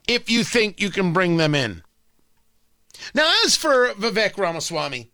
if 0.07 0.29
you 0.29 0.43
think 0.43 0.81
you 0.81 0.89
can 0.89 1.13
bring 1.13 1.37
them 1.37 1.55
in. 1.55 1.83
Now, 3.13 3.31
as 3.45 3.55
for 3.55 3.93
Vivek 3.93 4.37
Ramaswamy, 4.37 5.11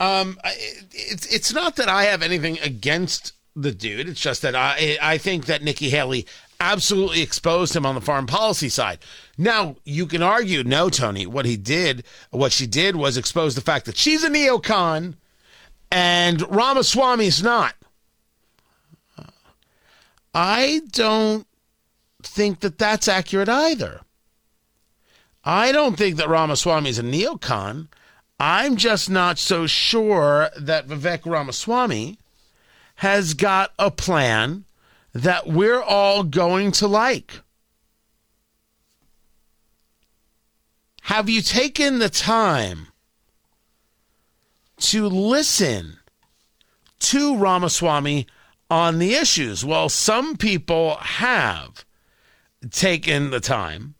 um, 0.00 0.38
it's 0.44 1.26
it's 1.26 1.52
not 1.52 1.76
that 1.76 1.88
I 1.88 2.04
have 2.04 2.22
anything 2.22 2.58
against 2.60 3.34
the 3.54 3.70
dude. 3.70 4.08
It's 4.08 4.20
just 4.20 4.42
that 4.42 4.56
I 4.56 4.98
I 5.00 5.18
think 5.18 5.46
that 5.46 5.62
Nikki 5.62 5.90
Haley 5.90 6.26
absolutely 6.58 7.22
exposed 7.22 7.76
him 7.76 7.86
on 7.86 7.94
the 7.94 8.00
foreign 8.00 8.26
policy 8.26 8.68
side. 8.68 8.98
Now 9.38 9.76
you 9.84 10.06
can 10.06 10.22
argue, 10.22 10.64
no, 10.64 10.90
Tony, 10.90 11.26
what 11.26 11.46
he 11.46 11.56
did, 11.56 12.04
what 12.30 12.52
she 12.52 12.66
did 12.66 12.96
was 12.96 13.16
expose 13.16 13.54
the 13.54 13.60
fact 13.60 13.86
that 13.86 13.96
she's 13.96 14.24
a 14.24 14.30
neocon 14.30 15.14
and 15.90 16.42
Ramaswamy's 16.50 17.42
not. 17.42 17.74
I 20.32 20.82
don't 20.92 21.46
think 22.22 22.60
that 22.60 22.78
that's 22.78 23.08
accurate 23.08 23.48
either. 23.48 24.02
I 25.44 25.72
don't 25.72 25.96
think 25.96 26.16
that 26.16 26.28
Ramaswamy 26.28 26.90
is 26.90 26.98
a 26.98 27.02
neocon. 27.02 27.88
I'm 28.42 28.76
just 28.76 29.10
not 29.10 29.38
so 29.38 29.66
sure 29.66 30.48
that 30.58 30.88
Vivek 30.88 31.26
Ramaswamy 31.30 32.18
has 32.96 33.34
got 33.34 33.72
a 33.78 33.90
plan 33.90 34.64
that 35.12 35.46
we're 35.46 35.82
all 35.82 36.24
going 36.24 36.72
to 36.72 36.88
like. 36.88 37.42
Have 41.02 41.28
you 41.28 41.42
taken 41.42 41.98
the 41.98 42.08
time 42.08 42.86
to 44.78 45.06
listen 45.06 45.98
to 47.00 47.36
Ramaswamy 47.36 48.26
on 48.70 48.98
the 48.98 49.14
issues? 49.14 49.66
Well, 49.66 49.90
some 49.90 50.38
people 50.38 50.96
have 50.96 51.84
taken 52.70 53.30
the 53.30 53.40
time 53.40 53.96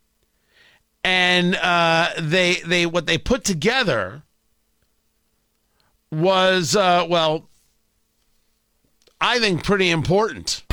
and 1.05 1.57
uh, 1.57 2.09
they 2.19 2.57
they 2.65 2.87
what 2.87 3.05
they 3.07 3.19
put 3.19 3.45
together 3.45 4.23
was 6.11 6.77
uh, 6.77 7.07
well, 7.09 7.49
I 9.21 9.39
think 9.39 9.65
pretty 9.65 9.91
important. 9.91 10.65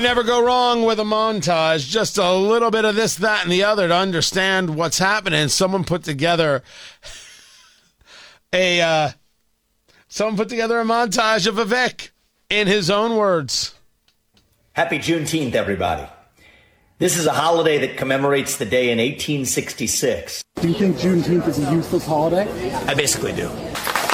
Can 0.00 0.06
never 0.06 0.22
go 0.22 0.42
wrong 0.42 0.82
with 0.82 0.98
a 0.98 1.04
montage. 1.04 1.86
Just 1.86 2.16
a 2.16 2.32
little 2.32 2.70
bit 2.70 2.86
of 2.86 2.94
this, 2.94 3.16
that, 3.16 3.42
and 3.42 3.52
the 3.52 3.64
other 3.64 3.86
to 3.86 3.94
understand 3.94 4.74
what's 4.74 4.98
happening. 4.98 5.48
Someone 5.48 5.84
put 5.84 6.04
together 6.04 6.62
a 8.50 8.80
uh, 8.80 9.10
someone 10.08 10.38
put 10.38 10.48
together 10.48 10.80
a 10.80 10.84
montage 10.84 11.46
of 11.46 11.56
Vivek 11.56 12.10
in 12.48 12.66
his 12.66 12.88
own 12.88 13.14
words. 13.14 13.74
Happy 14.72 14.98
Juneteenth, 14.98 15.54
everybody. 15.54 16.08
This 16.98 17.18
is 17.18 17.26
a 17.26 17.32
holiday 17.32 17.76
that 17.78 17.98
commemorates 17.98 18.56
the 18.56 18.64
day 18.64 18.90
in 18.90 18.98
1866. 18.98 20.42
Do 20.62 20.68
you 20.68 20.74
think 20.74 20.96
Juneteenth 20.96 21.46
is 21.46 21.58
a 21.58 21.72
useless 21.72 22.06
holiday? 22.06 22.72
I 22.86 22.94
basically 22.94 23.32
do. 23.32 23.50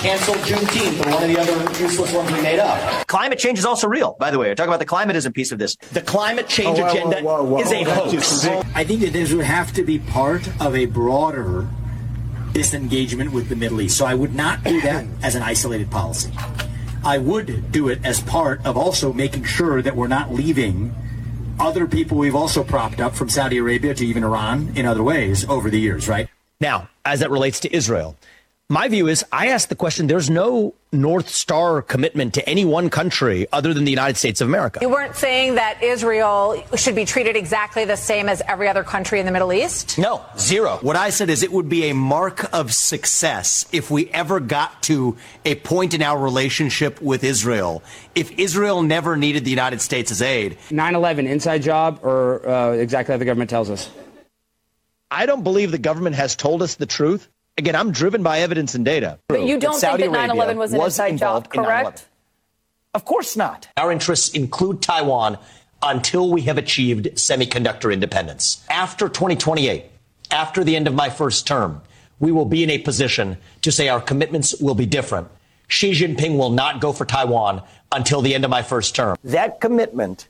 Cancel 0.07 0.35
Juneteenth 0.35 1.05
or 1.05 1.11
one 1.11 1.23
of 1.25 1.29
the 1.29 1.37
other 1.37 1.83
useless 1.83 2.13
ones 2.13 2.31
we 2.31 2.41
made 2.41 2.61
up. 2.61 3.09
Climate 3.09 3.41
change 3.41 3.59
is 3.59 3.65
also 3.65 3.89
real, 3.89 4.15
by 4.21 4.31
the 4.31 4.39
way. 4.39 4.47
We're 4.47 4.55
talking 4.55 4.73
about 4.73 4.79
the 4.79 4.87
climatism 4.87 5.35
piece 5.35 5.51
of 5.51 5.59
this. 5.59 5.75
The 5.91 6.01
climate 6.01 6.47
change 6.47 6.79
Oh, 6.79 6.83
whoa, 6.83 6.91
agenda 6.91 7.21
whoa, 7.23 7.43
whoa, 7.43 7.51
whoa. 7.55 7.61
is 7.61 7.73
a 7.73 7.83
That's 7.83 8.45
hoax. 8.45 8.67
I 8.77 8.85
think 8.85 9.01
that 9.01 9.13
this 9.13 9.33
would 9.33 9.45
have 9.45 9.73
to 9.73 9.83
be 9.83 9.99
part 9.99 10.49
of 10.61 10.77
a 10.77 10.87
broader 10.87 11.67
disengagement 12.53 13.33
with 13.33 13.49
the 13.49 13.57
Middle 13.57 13.81
East. 13.81 13.99
So 13.99 14.07
I 14.07 14.15
would 14.15 14.33
not 14.33 14.63
do 14.63 14.81
that 14.83 15.07
as 15.25 15.35
an 15.35 15.43
isolated 15.43 15.91
policy. 15.91 16.33
I 17.05 17.19
would 17.19 17.73
do 17.73 17.89
it 17.89 17.99
as 18.05 18.21
part 18.21 18.65
of 18.65 18.77
also 18.77 19.13
making 19.13 19.43
sure 19.43 19.83
that 19.83 19.97
we're 19.97 20.07
not 20.07 20.33
leaving 20.33 20.95
other 21.59 21.85
people 21.89 22.17
we've 22.17 22.37
also 22.37 22.63
propped 22.63 23.01
up 23.01 23.17
from 23.17 23.29
Saudi 23.29 23.59
Arabia 23.59 23.93
to 23.95 24.07
even 24.07 24.23
Iran 24.23 24.73
in 24.77 24.87
other 24.87 25.03
ways 25.03 25.45
over 25.49 25.69
the 25.69 25.81
years, 25.81 26.07
right? 26.09 26.29
Now, 26.61 26.91
as 27.05 27.19
that 27.21 27.31
relates 27.33 27.59
to 27.61 27.75
Israel, 27.75 28.17
my 28.69 28.89
view 28.89 29.07
is 29.07 29.25
I 29.31 29.49
ask 29.49 29.69
the 29.69 29.77
question 29.77 30.09
there's 30.09 30.29
no 30.29 30.75
North 30.91 31.29
Star 31.29 31.83
commitment 31.83 32.35
to 32.35 32.49
any 32.49 32.65
one 32.65 32.91
country 32.91 33.47
other 33.53 33.73
than 33.73 33.85
the 33.85 33.91
United 33.91 34.17
States 34.17 34.41
of 34.41 34.49
America. 34.49 34.81
You 34.83 34.89
weren't 34.89 35.15
saying 35.15 35.55
that 35.55 35.83
Israel 35.83 36.61
should 36.75 36.97
be 36.97 37.05
treated 37.05 37.37
exactly 37.37 37.85
the 37.85 37.97
same 37.97 38.29
as 38.29 38.43
every 38.49 38.67
other 38.67 38.83
country 38.83 39.21
in 39.21 39.27
the 39.27 39.31
Middle 39.31 39.53
East? 39.53 39.99
No, 39.99 40.25
zero. 40.37 40.79
What 40.81 40.97
I 40.97 41.11
said 41.11 41.31
is 41.31 41.45
it 41.45 41.53
would 41.53 41.69
be 41.69 41.91
a 41.91 41.95
mark 41.95 42.53
of 42.53 42.73
success 42.73 43.67
if 43.71 43.91
we 43.91 44.09
ever 44.11 44.41
got 44.41 44.83
to 44.85 45.17
a 45.45 45.55
point 45.55 45.95
in 45.95 46.03
our 46.03 46.19
relationship 46.19 47.01
with 47.01 47.23
Israel. 47.23 47.85
If 48.17 48.33
Israel 48.33 48.83
never 48.83 49.17
needed 49.17 49.45
the 49.45 49.51
United 49.51 49.81
States' 49.81 50.21
aid. 50.21 50.59
9 50.73 50.95
11, 50.95 51.27
inside 51.29 51.63
job, 51.63 52.01
or 52.03 52.49
uh, 52.49 52.73
exactly 52.73 53.13
how 53.13 53.19
the 53.19 53.25
government 53.25 53.51
tells 53.51 53.71
us? 53.71 53.89
I 55.09 55.27
don't 55.27 55.45
believe 55.45 55.71
the 55.71 55.79
government 55.79 56.17
has 56.17 56.35
told 56.35 56.63
us 56.63 56.75
the 56.75 56.87
truth. 56.87 57.29
Again, 57.59 57.75
I'm 57.75 57.91
driven 57.91 58.23
by 58.23 58.41
evidence 58.41 58.75
and 58.75 58.85
data. 58.85 59.19
But 59.29 59.43
you 59.43 59.59
don't 59.59 59.81
Saudi 59.81 60.03
think 60.03 60.15
that 60.15 60.31
9/11 60.31 60.57
was 60.57 60.75
an 60.75 60.81
inside 60.81 61.17
job, 61.17 61.47
involved 61.47 61.55
in 61.55 61.63
9/11. 61.63 61.65
correct? 61.65 62.07
Of 62.93 63.05
course 63.05 63.37
not. 63.37 63.69
Our 63.77 63.91
interests 63.93 64.29
include 64.31 64.83
Taiwan 64.83 65.39
until 65.83 66.31
we 66.31 66.43
have 66.43 66.59
achieved 66.59 67.07
semiconductor 67.15 67.93
independence. 67.93 68.59
After 68.69 69.09
2028, 69.09 69.87
after 70.31 70.65
the 70.65 70.77
end 70.77 70.87
of 70.87 70.95
my 70.95 71.09
first 71.09 71.47
term, 71.47 71.81
we 72.19 72.31
will 72.31 72.45
be 72.45 72.63
in 72.63 72.71
a 72.71 72.79
position 72.79 73.39
to 73.63 73.73
say 73.73 73.89
our 73.89 74.01
commitments 74.01 74.55
will 74.61 74.75
be 74.75 74.87
different. 74.87 75.29
Xi 75.69 75.93
Jinping 75.93 76.37
will 76.37 76.51
not 76.51 76.81
go 76.81 76.93
for 76.93 77.05
Taiwan 77.05 77.63
until 77.93 78.21
the 78.21 78.35
end 78.35 78.45
of 78.45 78.51
my 78.51 78.63
first 78.63 78.95
term. 78.95 79.17
That 79.25 79.61
commitment 79.61 80.29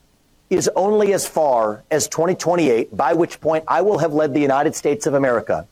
is 0.49 0.69
only 0.75 1.13
as 1.13 1.27
far 1.27 1.83
as 1.91 2.07
2028, 2.07 2.95
by 2.95 3.13
which 3.13 3.41
point 3.41 3.65
I 3.67 3.81
will 3.81 3.97
have 3.99 4.13
led 4.13 4.33
the 4.33 4.39
United 4.39 4.75
States 4.75 5.05
of 5.05 5.13
America 5.13 5.67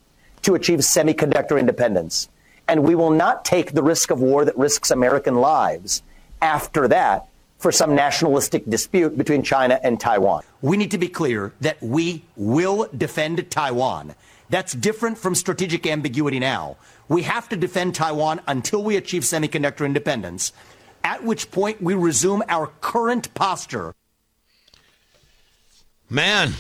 to 0.46 0.56
achieve 0.56 0.80
semiconductor 0.80 1.60
independence. 1.60 2.30
And 2.68 2.84
we 2.84 2.96
will 2.96 3.12
not 3.12 3.46
take 3.46 3.74
the 3.74 3.84
risk 3.84 4.10
of 4.10 4.22
war 4.22 4.46
that 4.46 4.58
risks 4.58 4.90
American 4.92 5.36
lives 5.36 6.02
after 6.42 6.88
that 6.88 7.28
for 7.58 7.72
some 7.72 7.96
nationalistic 7.96 8.70
dispute 8.70 9.18
between 9.18 9.44
China 9.44 9.80
and 9.84 10.00
Taiwan. 10.00 10.44
We 10.62 10.78
need 10.78 10.92
to 10.92 10.98
be 10.98 11.08
clear 11.08 11.54
that 11.62 11.82
we 11.82 12.24
will 12.36 12.88
defend 12.96 13.50
Taiwan. 13.50 14.16
That's 14.50 14.74
different 14.74 15.18
from 15.18 15.36
strategic 15.36 15.88
ambiguity 15.88 16.40
now. 16.40 16.78
We 17.08 17.24
have 17.24 17.50
to 17.50 17.56
defend 17.56 17.96
Taiwan 17.96 18.42
until 18.48 18.84
we 18.84 18.98
achieve 18.98 19.24
semiconductor 19.24 19.86
independence, 19.86 20.54
at 21.04 21.24
which 21.24 21.52
point 21.52 21.82
we 21.82 21.94
resume 21.94 22.44
our 22.50 22.68
current 22.82 23.34
posture. 23.34 23.94
Man, 26.10 26.54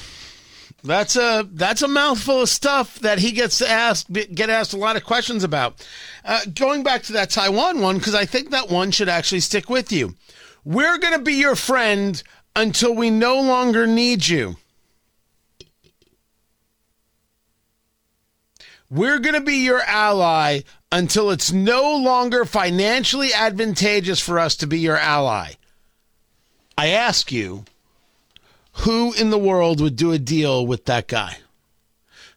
That's 0.86 1.15
a 1.15 1.48
that's 1.52 1.82
a 1.82 1.88
mouthful 1.88 2.43
of 2.43 2.50
stuff 2.50 3.00
that 3.00 3.17
he 3.17 3.32
gets 3.32 3.60
asked 3.60 4.13
get 4.13 4.52
asked 4.52 4.74
a 4.74 4.78
lot 4.78 4.95
of 4.95 5.04
questions 5.04 5.43
about. 5.43 5.86
Uh, 6.24 6.41
going 6.54 6.84
back 6.84 7.02
to 7.04 7.13
that 7.13 7.32
Taiwan 7.32 7.82
one 7.82 7.98
because 7.98 8.13
I 8.13 8.26
think 8.26 8.52
that 8.52 8.69
one 8.69 8.91
should 8.91 9.10
actually 9.10 9.39
stick 9.39 9.67
with 9.67 9.91
you. 9.91 10.15
We're 10.63 11.00
going 11.00 11.13
to 11.13 11.24
be 11.24 11.34
your 11.34 11.56
friend 11.56 12.21
until 12.56 12.93
we 12.93 13.10
no 13.10 13.41
longer 13.41 13.88
need 13.88 14.28
you. 14.28 14.58
We're 18.89 19.19
going 19.19 19.36
to 19.36 19.41
be 19.41 19.65
your 19.65 19.82
ally 19.82 20.62
until 20.91 21.32
it's 21.32 21.52
no 21.52 21.95
longer 21.95 22.45
financially 22.45 23.34
advantageous 23.34 24.19
for 24.19 24.38
us 24.38 24.56
to 24.58 24.67
be 24.67 24.80
your 24.80 24.98
ally. 24.98 25.54
I 26.78 26.89
ask 26.89 27.32
you, 27.32 27.65
who 28.79 29.13
in 29.13 29.29
the 29.29 29.38
world 29.38 29.79
would 29.79 29.95
do 29.95 30.11
a 30.11 30.19
deal 30.19 30.65
with 30.65 30.85
that 30.85 31.07
guy? 31.07 31.38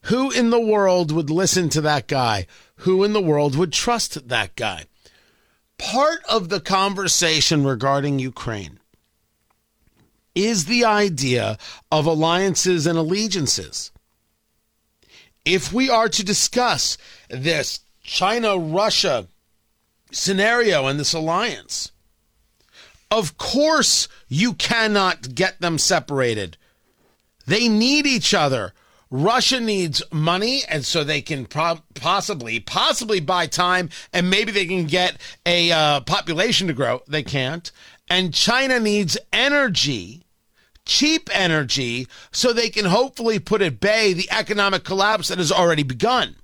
Who 0.03 0.31
in 0.31 0.51
the 0.51 0.61
world 0.61 1.11
would 1.11 1.31
listen 1.31 1.69
to 1.71 1.81
that 1.81 2.07
guy? 2.07 2.47
Who 2.77 3.03
in 3.03 3.13
the 3.13 3.21
world 3.21 3.57
would 3.57 3.73
trust 3.73 4.29
that 4.29 4.55
guy? 4.55 4.85
Part 5.79 6.21
of 6.29 6.49
the 6.49 6.61
conversation 6.61 7.65
regarding 7.65 8.19
Ukraine 8.19 8.79
is 10.35 10.67
the 10.67 10.85
idea 10.85 11.59
of 11.91 12.07
alliances 12.07 12.87
and 12.87 12.97
allegiances. 12.97 13.91
If 15.45 15.73
we 15.73 15.91
are 15.91 16.09
to 16.09 16.25
discuss 16.25 16.97
this 17.29 17.81
China 18.03 18.57
Russia 18.57 19.27
scenario 20.13 20.87
and 20.87 21.01
this 21.01 21.13
alliance, 21.13 21.91
of 23.11 23.39
course, 23.39 24.09
you 24.29 24.55
cannot 24.55 25.35
get 25.35 25.61
them 25.61 25.79
separated. 25.79 26.57
They 27.47 27.69
need 27.69 28.07
each 28.07 28.35
other. 28.35 28.73
Russia 29.11 29.59
needs 29.59 30.03
money, 30.13 30.63
and 30.69 30.85
so 30.85 31.03
they 31.03 31.23
can 31.23 31.47
pro- 31.47 31.81
possibly, 31.95 32.61
possibly 32.61 33.21
buy 33.21 33.47
time, 33.47 33.89
and 34.13 34.29
maybe 34.29 34.53
they 34.53 34.67
can 34.67 34.85
get 34.85 35.17
a 35.47 35.73
uh, 35.73 36.01
population 36.01 36.67
to 36.67 36.75
grow. 36.75 37.03
They 37.09 37.23
can't. 37.23 37.73
And 38.11 38.35
China 38.35 38.79
needs 38.79 39.17
energy, 39.33 40.25
cheap 40.85 41.31
energy, 41.33 42.07
so 42.33 42.53
they 42.53 42.69
can 42.69 42.85
hopefully 42.85 43.39
put 43.39 43.63
at 43.63 43.81
bay 43.81 44.13
the 44.13 44.31
economic 44.31 44.85
collapse 44.85 45.29
that 45.29 45.39
has 45.39 45.53
already 45.53 45.83
begun 45.83 46.37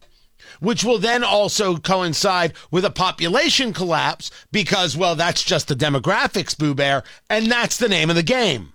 which 0.64 0.82
will 0.82 0.98
then 0.98 1.22
also 1.22 1.76
coincide 1.76 2.52
with 2.70 2.84
a 2.84 2.90
population 2.90 3.72
collapse 3.72 4.30
because, 4.50 4.96
well, 4.96 5.14
that's 5.14 5.42
just 5.44 5.68
the 5.68 5.76
demographics, 5.76 6.56
Boo 6.56 6.74
Bear, 6.74 7.02
and 7.28 7.50
that's 7.50 7.76
the 7.76 7.88
name 7.88 8.10
of 8.10 8.16
the 8.16 8.22
game. 8.22 8.72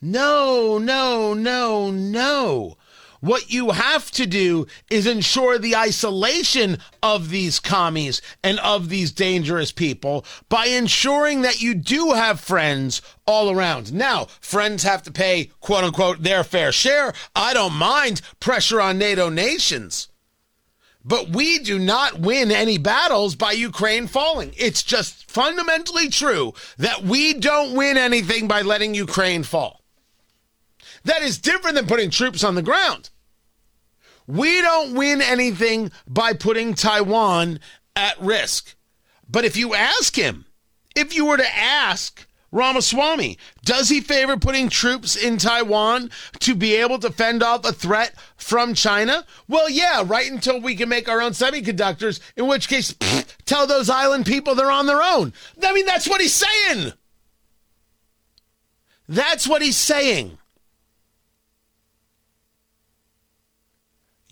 No, 0.00 0.78
no, 0.78 1.32
no, 1.32 1.90
no. 1.90 2.76
What 3.22 3.52
you 3.52 3.70
have 3.70 4.10
to 4.12 4.26
do 4.26 4.66
is 4.90 5.06
ensure 5.06 5.56
the 5.56 5.76
isolation 5.76 6.78
of 7.04 7.30
these 7.30 7.60
commies 7.60 8.20
and 8.42 8.58
of 8.58 8.88
these 8.88 9.12
dangerous 9.12 9.70
people 9.70 10.24
by 10.48 10.66
ensuring 10.66 11.42
that 11.42 11.62
you 11.62 11.74
do 11.74 12.14
have 12.14 12.40
friends 12.40 13.00
all 13.24 13.48
around. 13.52 13.92
Now, 13.92 14.24
friends 14.40 14.82
have 14.82 15.04
to 15.04 15.12
pay, 15.12 15.52
quote 15.60 15.84
unquote, 15.84 16.24
their 16.24 16.42
fair 16.42 16.72
share. 16.72 17.14
I 17.36 17.54
don't 17.54 17.74
mind 17.74 18.22
pressure 18.40 18.80
on 18.80 18.98
NATO 18.98 19.28
nations. 19.28 20.08
But 21.04 21.28
we 21.28 21.60
do 21.60 21.78
not 21.78 22.18
win 22.18 22.50
any 22.50 22.76
battles 22.76 23.36
by 23.36 23.52
Ukraine 23.52 24.08
falling. 24.08 24.52
It's 24.56 24.82
just 24.82 25.30
fundamentally 25.30 26.08
true 26.08 26.54
that 26.76 27.04
we 27.04 27.34
don't 27.34 27.76
win 27.76 27.96
anything 27.96 28.48
by 28.48 28.62
letting 28.62 28.96
Ukraine 28.96 29.44
fall. 29.44 29.84
That 31.04 31.22
is 31.22 31.38
different 31.38 31.76
than 31.76 31.86
putting 31.86 32.10
troops 32.10 32.42
on 32.42 32.56
the 32.56 32.62
ground. 32.62 33.10
We 34.26 34.60
don't 34.60 34.94
win 34.94 35.20
anything 35.20 35.90
by 36.06 36.32
putting 36.32 36.74
Taiwan 36.74 37.60
at 37.96 38.20
risk. 38.20 38.74
But 39.28 39.44
if 39.44 39.56
you 39.56 39.74
ask 39.74 40.16
him, 40.16 40.46
if 40.94 41.14
you 41.14 41.26
were 41.26 41.36
to 41.38 41.56
ask 41.56 42.26
Ramaswamy, 42.52 43.38
does 43.64 43.88
he 43.88 44.00
favor 44.00 44.36
putting 44.36 44.68
troops 44.68 45.16
in 45.16 45.38
Taiwan 45.38 46.10
to 46.40 46.54
be 46.54 46.74
able 46.74 46.98
to 46.98 47.10
fend 47.10 47.42
off 47.42 47.64
a 47.64 47.72
threat 47.72 48.14
from 48.36 48.74
China? 48.74 49.24
Well, 49.48 49.70
yeah, 49.70 50.02
right 50.04 50.30
until 50.30 50.60
we 50.60 50.76
can 50.76 50.90
make 50.90 51.08
our 51.08 51.22
own 51.22 51.32
semiconductors, 51.32 52.20
in 52.36 52.46
which 52.46 52.68
case, 52.68 52.94
tell 53.46 53.66
those 53.66 53.88
island 53.88 54.26
people 54.26 54.54
they're 54.54 54.70
on 54.70 54.86
their 54.86 55.02
own. 55.02 55.32
I 55.62 55.72
mean, 55.72 55.86
that's 55.86 56.08
what 56.08 56.20
he's 56.20 56.34
saying. 56.34 56.92
That's 59.08 59.48
what 59.48 59.62
he's 59.62 59.76
saying. 59.76 60.38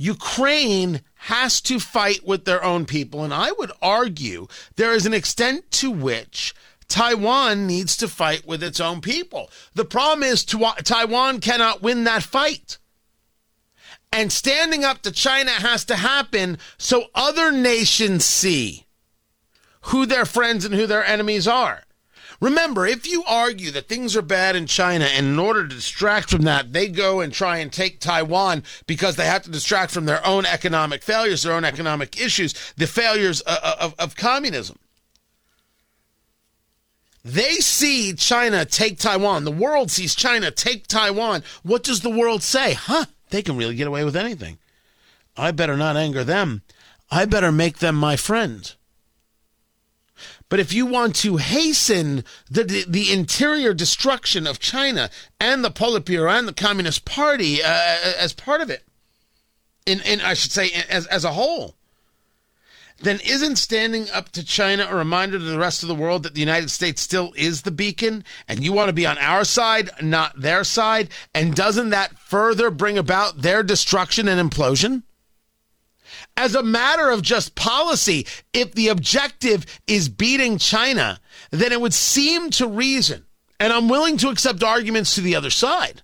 Ukraine 0.00 1.02
has 1.26 1.60
to 1.60 1.78
fight 1.78 2.26
with 2.26 2.46
their 2.46 2.64
own 2.64 2.86
people. 2.86 3.22
And 3.22 3.34
I 3.34 3.52
would 3.52 3.70
argue 3.82 4.46
there 4.76 4.94
is 4.94 5.04
an 5.04 5.12
extent 5.12 5.70
to 5.72 5.90
which 5.90 6.54
Taiwan 6.88 7.66
needs 7.66 7.98
to 7.98 8.08
fight 8.08 8.46
with 8.46 8.62
its 8.62 8.80
own 8.80 9.02
people. 9.02 9.50
The 9.74 9.84
problem 9.84 10.22
is 10.22 10.42
Taiwan 10.42 11.40
cannot 11.40 11.82
win 11.82 12.04
that 12.04 12.22
fight. 12.22 12.78
And 14.10 14.32
standing 14.32 14.84
up 14.84 15.02
to 15.02 15.12
China 15.12 15.50
has 15.50 15.84
to 15.84 15.96
happen 15.96 16.56
so 16.78 17.08
other 17.14 17.52
nations 17.52 18.24
see 18.24 18.86
who 19.82 20.06
their 20.06 20.24
friends 20.24 20.64
and 20.64 20.74
who 20.74 20.86
their 20.86 21.04
enemies 21.04 21.46
are. 21.46 21.82
Remember, 22.40 22.87
if 22.87 23.07
you 23.07 23.22
argue 23.26 23.70
that 23.72 23.88
things 23.88 24.16
are 24.16 24.22
bad 24.22 24.57
in 24.57 24.66
China 24.66 25.05
and 25.05 25.26
in 25.26 25.38
order 25.38 25.68
to 25.68 25.74
distract 25.74 26.31
from 26.31 26.42
that, 26.42 26.72
they 26.72 26.88
go 26.88 27.20
and 27.20 27.33
try 27.33 27.59
and 27.59 27.70
take 27.70 28.00
Taiwan 28.00 28.62
because 28.87 29.16
they 29.16 29.26
have 29.26 29.42
to 29.42 29.50
distract 29.50 29.92
from 29.92 30.07
their 30.07 30.26
own 30.26 30.46
economic 30.46 31.03
failures, 31.03 31.42
their 31.42 31.53
own 31.53 31.66
economic 31.66 32.18
issues, 32.18 32.55
the 32.79 32.87
failures 32.87 33.42
of, 33.42 33.59
of, 33.59 33.94
of 33.98 34.16
communism. 34.16 34.79
They 37.22 37.57
see 37.57 38.14
China 38.14 38.64
take 38.64 38.98
Taiwan. 38.98 39.44
The 39.44 39.50
world 39.50 39.90
sees 39.90 40.14
China 40.14 40.50
take 40.50 40.87
Taiwan. 40.87 41.42
What 41.62 41.83
does 41.83 42.00
the 42.00 42.09
world 42.09 42.42
say? 42.42 42.72
Huh? 42.72 43.05
They 43.29 43.42
can 43.42 43.59
really 43.59 43.74
get 43.74 43.87
away 43.87 44.05
with 44.05 44.16
anything. 44.16 44.57
I 45.37 45.50
better 45.50 45.76
not 45.76 45.96
anger 45.96 46.24
them. 46.24 46.62
I 47.11 47.26
better 47.26 47.53
make 47.53 47.79
them 47.79 47.96
my 47.96 48.16
friend. 48.16 48.72
But 50.50 50.60
if 50.60 50.72
you 50.72 50.84
want 50.84 51.14
to 51.16 51.36
hasten 51.36 52.24
the, 52.50 52.64
the, 52.64 52.84
the 52.86 53.12
interior 53.12 53.72
destruction 53.72 54.46
of 54.48 54.58
China 54.58 55.08
and 55.38 55.64
the 55.64 55.70
Politburo 55.70 56.36
and 56.36 56.46
the 56.46 56.52
Communist 56.52 57.04
Party 57.04 57.62
uh, 57.62 57.96
as 58.18 58.32
part 58.32 58.60
of 58.60 58.68
it, 58.68 58.82
in, 59.86 60.00
in 60.00 60.20
I 60.20 60.34
should 60.34 60.50
say 60.50 60.70
as, 60.90 61.06
as 61.06 61.24
a 61.24 61.32
whole, 61.32 61.76
then 62.98 63.20
isn't 63.24 63.56
standing 63.56 64.10
up 64.10 64.30
to 64.30 64.44
China 64.44 64.88
a 64.90 64.96
reminder 64.96 65.38
to 65.38 65.44
the 65.44 65.58
rest 65.58 65.82
of 65.82 65.88
the 65.88 65.94
world 65.94 66.24
that 66.24 66.34
the 66.34 66.40
United 66.40 66.70
States 66.70 67.00
still 67.00 67.32
is 67.36 67.62
the 67.62 67.70
beacon 67.70 68.24
and 68.48 68.64
you 68.64 68.72
want 68.72 68.88
to 68.88 68.92
be 68.92 69.06
on 69.06 69.18
our 69.18 69.44
side, 69.44 69.88
not 70.02 70.38
their 70.38 70.64
side? 70.64 71.10
And 71.32 71.54
doesn't 71.54 71.90
that 71.90 72.18
further 72.18 72.70
bring 72.70 72.98
about 72.98 73.42
their 73.42 73.62
destruction 73.62 74.26
and 74.26 74.50
implosion? 74.50 75.04
As 76.40 76.55
a 76.55 76.62
matter 76.62 77.11
of 77.11 77.20
just 77.20 77.55
policy, 77.55 78.26
if 78.55 78.72
the 78.72 78.88
objective 78.88 79.66
is 79.87 80.09
beating 80.09 80.57
China, 80.57 81.20
then 81.50 81.70
it 81.70 81.83
would 81.83 81.92
seem 81.92 82.48
to 82.48 82.66
reason, 82.66 83.26
and 83.61 83.74
I'm 83.74 83.90
willing 83.90 84.16
to 84.16 84.31
accept 84.31 84.62
arguments 84.62 85.14
to 85.14 85.20
the 85.20 85.37
other 85.37 85.50
side, 85.50 86.03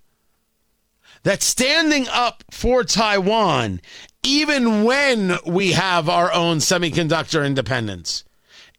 that 1.22 1.42
standing 1.42 2.07
up 2.09 2.44
for 2.51 2.85
Taiwan, 2.85 3.81
even 4.22 4.85
when 4.85 5.38
we 5.46 5.72
have 5.72 6.07
our 6.07 6.31
own 6.31 6.59
semiconductor 6.59 7.44
independence, 7.44 8.22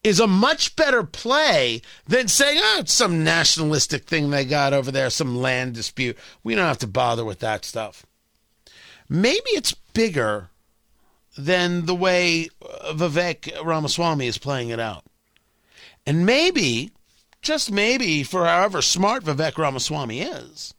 is 0.04 0.20
a 0.20 0.28
much 0.28 0.76
better 0.76 1.04
play 1.04 1.82
than 2.06 2.28
saying, 2.28 2.60
oh, 2.62 2.78
it's 2.82 2.94
some 2.94 3.24
nationalistic 3.24 4.06
thing 4.06 4.30
they 4.30 4.46
got 4.46 4.74
over 4.74 4.92
there, 4.92 5.10
some 5.10 5.36
land 5.36 5.74
dispute. 5.74 6.16
We 6.44 6.54
don't 6.54 6.68
have 6.68 6.78
to 6.78 6.88
bother 6.88 7.26
with 7.26 7.40
that 7.40 7.66
stuff. 7.66 8.06
Maybe 9.10 9.50
it's 9.54 9.74
bigger 9.74 10.52
than 11.38 11.86
the 11.86 11.96
way 11.96 12.50
uh, 12.62 12.94
Vivek 12.94 13.64
Ramaswamy 13.64 14.28
is 14.28 14.38
playing 14.38 14.70
it 14.70 14.80
out. 14.80 15.04
And 16.06 16.26
maybe, 16.26 16.92
just 17.42 17.72
maybe, 17.72 18.24
for 18.24 18.46
however 18.46 18.82
smart 18.82 19.24
Vivek 19.24 19.58
Ramaswamy 19.58 20.22
is, 20.22 20.74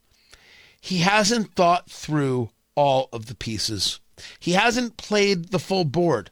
he 0.80 0.98
hasn't 0.98 1.54
thought 1.54 1.90
through 1.90 2.50
all 2.74 3.08
of 3.12 3.26
the 3.26 3.34
pieces. 3.34 4.00
He 4.38 4.52
hasn't 4.52 4.96
played 4.96 5.50
the 5.50 5.58
full 5.58 5.84
board. 5.84 6.30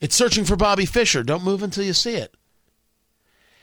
It's 0.00 0.14
searching 0.14 0.44
for 0.44 0.56
Bobby 0.56 0.86
Fischer. 0.86 1.22
Don't 1.22 1.44
move 1.44 1.62
until 1.62 1.84
you 1.84 1.92
see 1.92 2.16
it. 2.16 2.34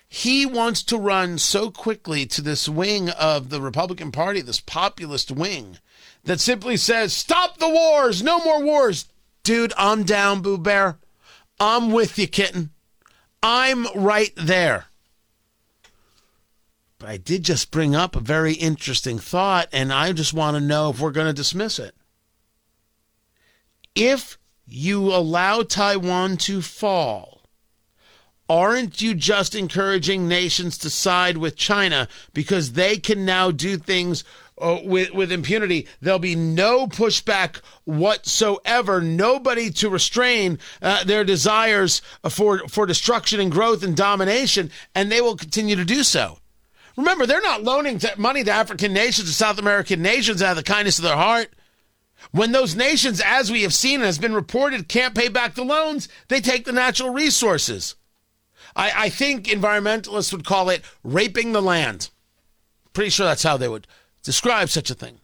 He 0.08 0.46
wants 0.46 0.84
to 0.84 0.98
run 0.98 1.38
so 1.38 1.72
quickly 1.72 2.26
to 2.26 2.42
this 2.42 2.68
wing 2.68 3.10
of 3.12 3.50
the 3.50 3.62
Republican 3.62 4.12
Party, 4.12 4.42
this 4.42 4.60
populist 4.60 5.32
wing, 5.32 5.78
that 6.24 6.40
simply 6.40 6.76
says, 6.76 7.14
Stop 7.14 7.58
the 7.58 7.70
wars! 7.70 8.22
No 8.22 8.40
more 8.40 8.62
wars! 8.62 9.06
Dude, 9.44 9.74
I'm 9.78 10.04
down, 10.04 10.42
Boo 10.42 10.58
Bear. 10.58 10.98
I'm 11.60 11.92
with 11.92 12.18
you, 12.18 12.28
kitten. 12.28 12.72
I'm 13.42 13.88
right 13.96 14.34
there. 14.36 14.86
But 17.00 17.10
I 17.10 17.18
did 17.18 17.44
just 17.44 17.72
bring 17.72 17.96
up 17.96 18.16
a 18.16 18.20
very 18.20 18.54
interesting 18.54 19.18
thought, 19.18 19.68
and 19.72 19.92
I 19.92 20.12
just 20.12 20.34
want 20.34 20.56
to 20.56 20.62
know 20.62 20.92
if 20.92 21.00
we're 21.00 21.12
going 21.12 21.28
to 21.28 21.34
dismiss 21.34 21.80
it. 21.80 21.96
If 23.96 24.38
you 24.68 25.14
allow 25.14 25.64
Taiwan 25.64 26.38
to 26.38 26.62
fall, 26.62 27.42
aren't 28.48 29.02
you 29.02 29.16
just 29.16 29.56
encouraging 29.56 30.28
nations 30.28 30.78
to 30.78 30.90
side 30.90 31.38
with 31.38 31.56
China 31.56 32.08
because 32.34 32.74
they 32.74 32.98
can 32.98 33.26
now 33.26 33.50
do 33.50 33.78
things 33.78 34.24
uh, 34.62 34.80
with, 34.84 35.12
with 35.12 35.32
impunity? 35.32 35.88
There'll 36.00 36.20
be 36.20 36.36
no 36.36 36.88
pushback 36.88 37.62
whatsoever, 37.84 39.02
nobody 39.02 39.72
to 39.72 39.90
restrain 39.90 40.60
uh, 40.82 41.04
their 41.04 41.24
desires 41.24 42.02
for, 42.30 42.68
for 42.68 42.86
destruction 42.86 43.40
and 43.40 43.52
growth 43.52 43.84
and 43.84 43.96
domination, 43.96 44.72
and 44.96 45.12
they 45.12 45.22
will 45.22 45.36
continue 45.36 45.76
to 45.76 45.86
do 45.86 46.04
so. 46.04 46.38
Remember, 46.98 47.26
they're 47.26 47.42
not 47.42 47.64
loaning 47.64 48.00
money 48.18 48.44
to 48.44 48.52
African 48.52 48.94
nations 48.94 49.30
or 49.30 49.34
South 49.34 49.58
American 49.58 50.02
nations 50.02 50.42
out 50.42 50.52
of 50.52 50.58
the 50.58 50.64
kindness 50.64 51.00
of 51.00 51.04
their 51.04 51.16
heart. 51.16 51.54
When 52.32 52.52
those 52.52 52.76
nations, 52.76 53.22
as 53.26 53.52
we 53.52 53.64
have 53.64 53.74
seen 53.74 53.96
and 53.96 54.06
has 54.06 54.20
been 54.20 54.36
reported, 54.36 54.88
can't 54.88 55.16
pay 55.16 55.28
back 55.28 55.56
the 55.56 55.64
loans, 55.64 56.08
they 56.28 56.40
take 56.40 56.66
the 56.66 56.72
natural 56.72 57.10
resources. 57.10 57.96
I, 58.76 58.92
I 58.96 59.10
think 59.10 59.48
environmentalists 59.48 60.32
would 60.32 60.46
call 60.46 60.70
it 60.70 60.84
raping 61.04 61.52
the 61.52 61.62
land. 61.62 62.10
Pretty 62.94 63.10
sure 63.10 63.26
that's 63.26 63.44
how 63.44 63.58
they 63.58 63.68
would 63.68 63.88
describe 64.24 64.70
such 64.70 64.90
a 64.90 64.96
thing. 64.96 65.20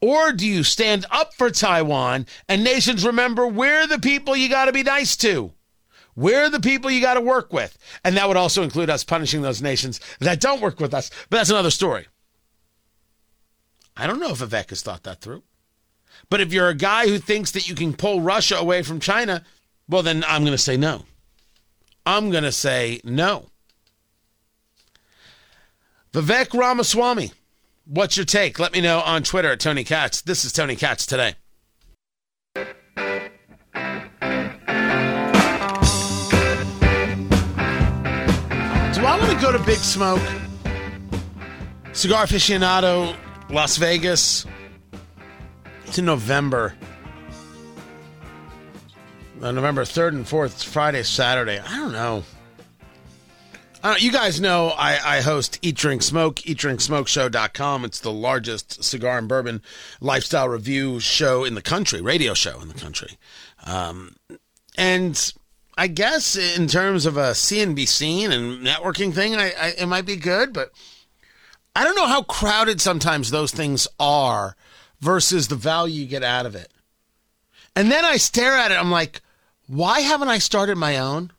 Or 0.00 0.32
do 0.32 0.46
you 0.46 0.64
stand 0.64 1.04
up 1.10 1.34
for 1.34 1.50
Taiwan 1.50 2.26
and 2.48 2.64
nations 2.64 3.04
remember 3.04 3.46
we're 3.46 3.86
the 3.86 3.98
people 3.98 4.34
you 4.34 4.48
got 4.48 4.64
to 4.64 4.72
be 4.72 4.82
nice 4.82 5.16
to? 5.18 5.52
We're 6.16 6.50
the 6.50 6.60
people 6.60 6.90
you 6.90 7.00
got 7.00 7.14
to 7.14 7.20
work 7.20 7.52
with. 7.52 7.76
And 8.04 8.16
that 8.16 8.26
would 8.28 8.36
also 8.36 8.62
include 8.62 8.90
us 8.90 9.04
punishing 9.04 9.42
those 9.42 9.62
nations 9.62 10.00
that 10.20 10.40
don't 10.40 10.60
work 10.60 10.80
with 10.80 10.94
us. 10.94 11.10
But 11.28 11.38
that's 11.38 11.50
another 11.50 11.70
story. 11.70 12.06
I 13.96 14.06
don't 14.06 14.20
know 14.20 14.30
if 14.30 14.38
Vivek 14.38 14.70
has 14.70 14.82
thought 14.82 15.02
that 15.04 15.20
through. 15.20 15.42
But 16.28 16.40
if 16.40 16.52
you're 16.52 16.68
a 16.68 16.74
guy 16.74 17.06
who 17.06 17.18
thinks 17.18 17.50
that 17.52 17.68
you 17.68 17.74
can 17.74 17.94
pull 17.94 18.20
Russia 18.20 18.56
away 18.56 18.82
from 18.82 19.00
China, 19.00 19.44
well, 19.88 20.02
then 20.02 20.24
I'm 20.26 20.42
going 20.42 20.52
to 20.52 20.58
say 20.58 20.76
no. 20.76 21.04
I'm 22.06 22.30
going 22.30 22.44
to 22.44 22.52
say 22.52 23.00
no. 23.04 23.50
Vivek 26.12 26.58
Ramaswamy, 26.58 27.30
what's 27.84 28.16
your 28.16 28.26
take? 28.26 28.58
Let 28.58 28.72
me 28.72 28.80
know 28.80 28.98
on 28.98 29.22
Twitter 29.22 29.52
at 29.52 29.60
Tony 29.60 29.84
Katz. 29.84 30.22
This 30.22 30.44
is 30.44 30.52
Tony 30.52 30.74
Katz 30.74 31.06
today. 31.06 31.36
Do 32.54 32.62
I 39.06 39.16
want 39.20 39.30
to 39.30 39.38
go 39.40 39.52
to 39.52 39.60
Big 39.60 39.78
Smoke? 39.78 40.20
Cigar 41.92 42.26
aficionado, 42.26 43.14
Las 43.48 43.76
Vegas. 43.76 44.46
It's 45.86 45.98
in 45.98 46.06
November. 46.06 46.74
Uh, 49.40 49.52
November 49.52 49.84
3rd 49.84 50.08
and 50.08 50.26
4th, 50.26 50.64
Friday, 50.64 51.04
Saturday. 51.04 51.60
I 51.60 51.76
don't 51.76 51.92
know. 51.92 52.24
Don't, 53.82 54.02
you 54.02 54.12
guys 54.12 54.40
know 54.40 54.68
I, 54.76 55.16
I 55.16 55.20
host 55.22 55.58
Eat 55.62 55.76
Drink 55.76 56.02
Smoke, 56.02 56.36
eatdrinksmokeshow.com. 56.36 57.84
It's 57.86 58.00
the 58.00 58.12
largest 58.12 58.84
cigar 58.84 59.16
and 59.16 59.26
bourbon 59.26 59.62
lifestyle 60.00 60.50
review 60.50 61.00
show 61.00 61.44
in 61.44 61.54
the 61.54 61.62
country, 61.62 62.02
radio 62.02 62.34
show 62.34 62.60
in 62.60 62.68
the 62.68 62.74
country. 62.74 63.16
Um, 63.64 64.16
and 64.76 65.32
I 65.78 65.86
guess 65.86 66.36
in 66.36 66.66
terms 66.66 67.06
of 67.06 67.16
a 67.16 67.30
CNBC 67.30 68.30
and 68.30 68.66
networking 68.66 69.14
thing, 69.14 69.34
I, 69.34 69.52
I, 69.58 69.74
it 69.78 69.86
might 69.86 70.04
be 70.04 70.16
good, 70.16 70.52
but 70.52 70.72
I 71.74 71.82
don't 71.82 71.96
know 71.96 72.06
how 72.06 72.22
crowded 72.22 72.82
sometimes 72.82 73.30
those 73.30 73.52
things 73.52 73.88
are 73.98 74.56
versus 75.00 75.48
the 75.48 75.56
value 75.56 76.02
you 76.02 76.06
get 76.06 76.22
out 76.22 76.44
of 76.44 76.54
it. 76.54 76.70
And 77.74 77.90
then 77.90 78.04
I 78.04 78.18
stare 78.18 78.56
at 78.56 78.72
it, 78.72 78.78
I'm 78.78 78.90
like, 78.90 79.22
why 79.68 80.00
haven't 80.00 80.28
I 80.28 80.38
started 80.38 80.76
my 80.76 80.98
own? 80.98 81.32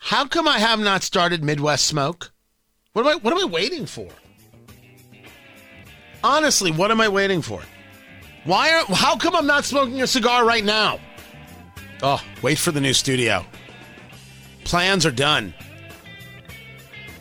How 0.00 0.26
come 0.26 0.48
I 0.48 0.58
have 0.58 0.80
not 0.80 1.02
started 1.02 1.44
Midwest 1.44 1.84
Smoke? 1.84 2.32
What 2.94 3.06
am 3.06 3.12
I 3.12 3.16
what 3.16 3.32
am 3.32 3.38
I 3.38 3.44
waiting 3.44 3.86
for? 3.86 4.08
Honestly, 6.24 6.72
what 6.72 6.90
am 6.90 7.00
I 7.00 7.08
waiting 7.08 7.42
for? 7.42 7.62
Why 8.44 8.72
are 8.72 8.84
how 8.86 9.16
come 9.16 9.36
I'm 9.36 9.46
not 9.46 9.64
smoking 9.64 10.02
a 10.02 10.06
cigar 10.06 10.44
right 10.44 10.64
now? 10.64 10.98
Oh, 12.02 12.20
wait 12.42 12.58
for 12.58 12.72
the 12.72 12.80
new 12.80 12.94
studio. 12.94 13.44
Plans 14.64 15.04
are 15.04 15.12
done. 15.12 15.54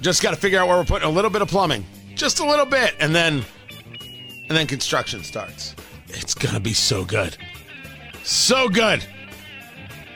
Just 0.02 0.24
got 0.24 0.32
to 0.32 0.38
figure 0.38 0.60
out 0.60 0.70
where 0.70 0.78
we're 0.78 0.86
putting 0.86 1.08
a 1.08 1.12
little 1.12 1.30
bit 1.30 1.42
of 1.42 1.50
plumbing. 1.50 1.86
Just 2.16 2.40
a 2.40 2.46
little 2.48 2.66
bit 2.66 2.96
and 3.00 3.14
then 3.14 3.44
and 4.48 4.58
then 4.58 4.66
construction 4.66 5.24
starts. 5.24 5.76
It's 6.08 6.34
going 6.34 6.56
to 6.56 6.62
be 6.62 6.74
so 6.74 7.04
good. 7.04 7.38
So 8.24 8.70
good. 8.70 9.06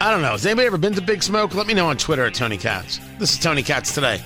I 0.03 0.11
don't 0.11 0.21
know. 0.21 0.31
Has 0.31 0.45
anybody 0.45 0.67
ever 0.67 0.77
been 0.77 0.93
to 0.95 1.01
Big 1.01 1.23
Smoke? 1.23 1.55
Let 1.55 1.65
me 1.65 1.73
know 1.73 1.87
on 1.87 1.95
Twitter 1.95 2.25
at 2.25 2.33
Tony 2.33 2.57
Katz. 2.57 2.99
This 3.19 3.31
is 3.31 3.39
Tony 3.39 3.63
Katz 3.63 3.95
today. 3.95 4.21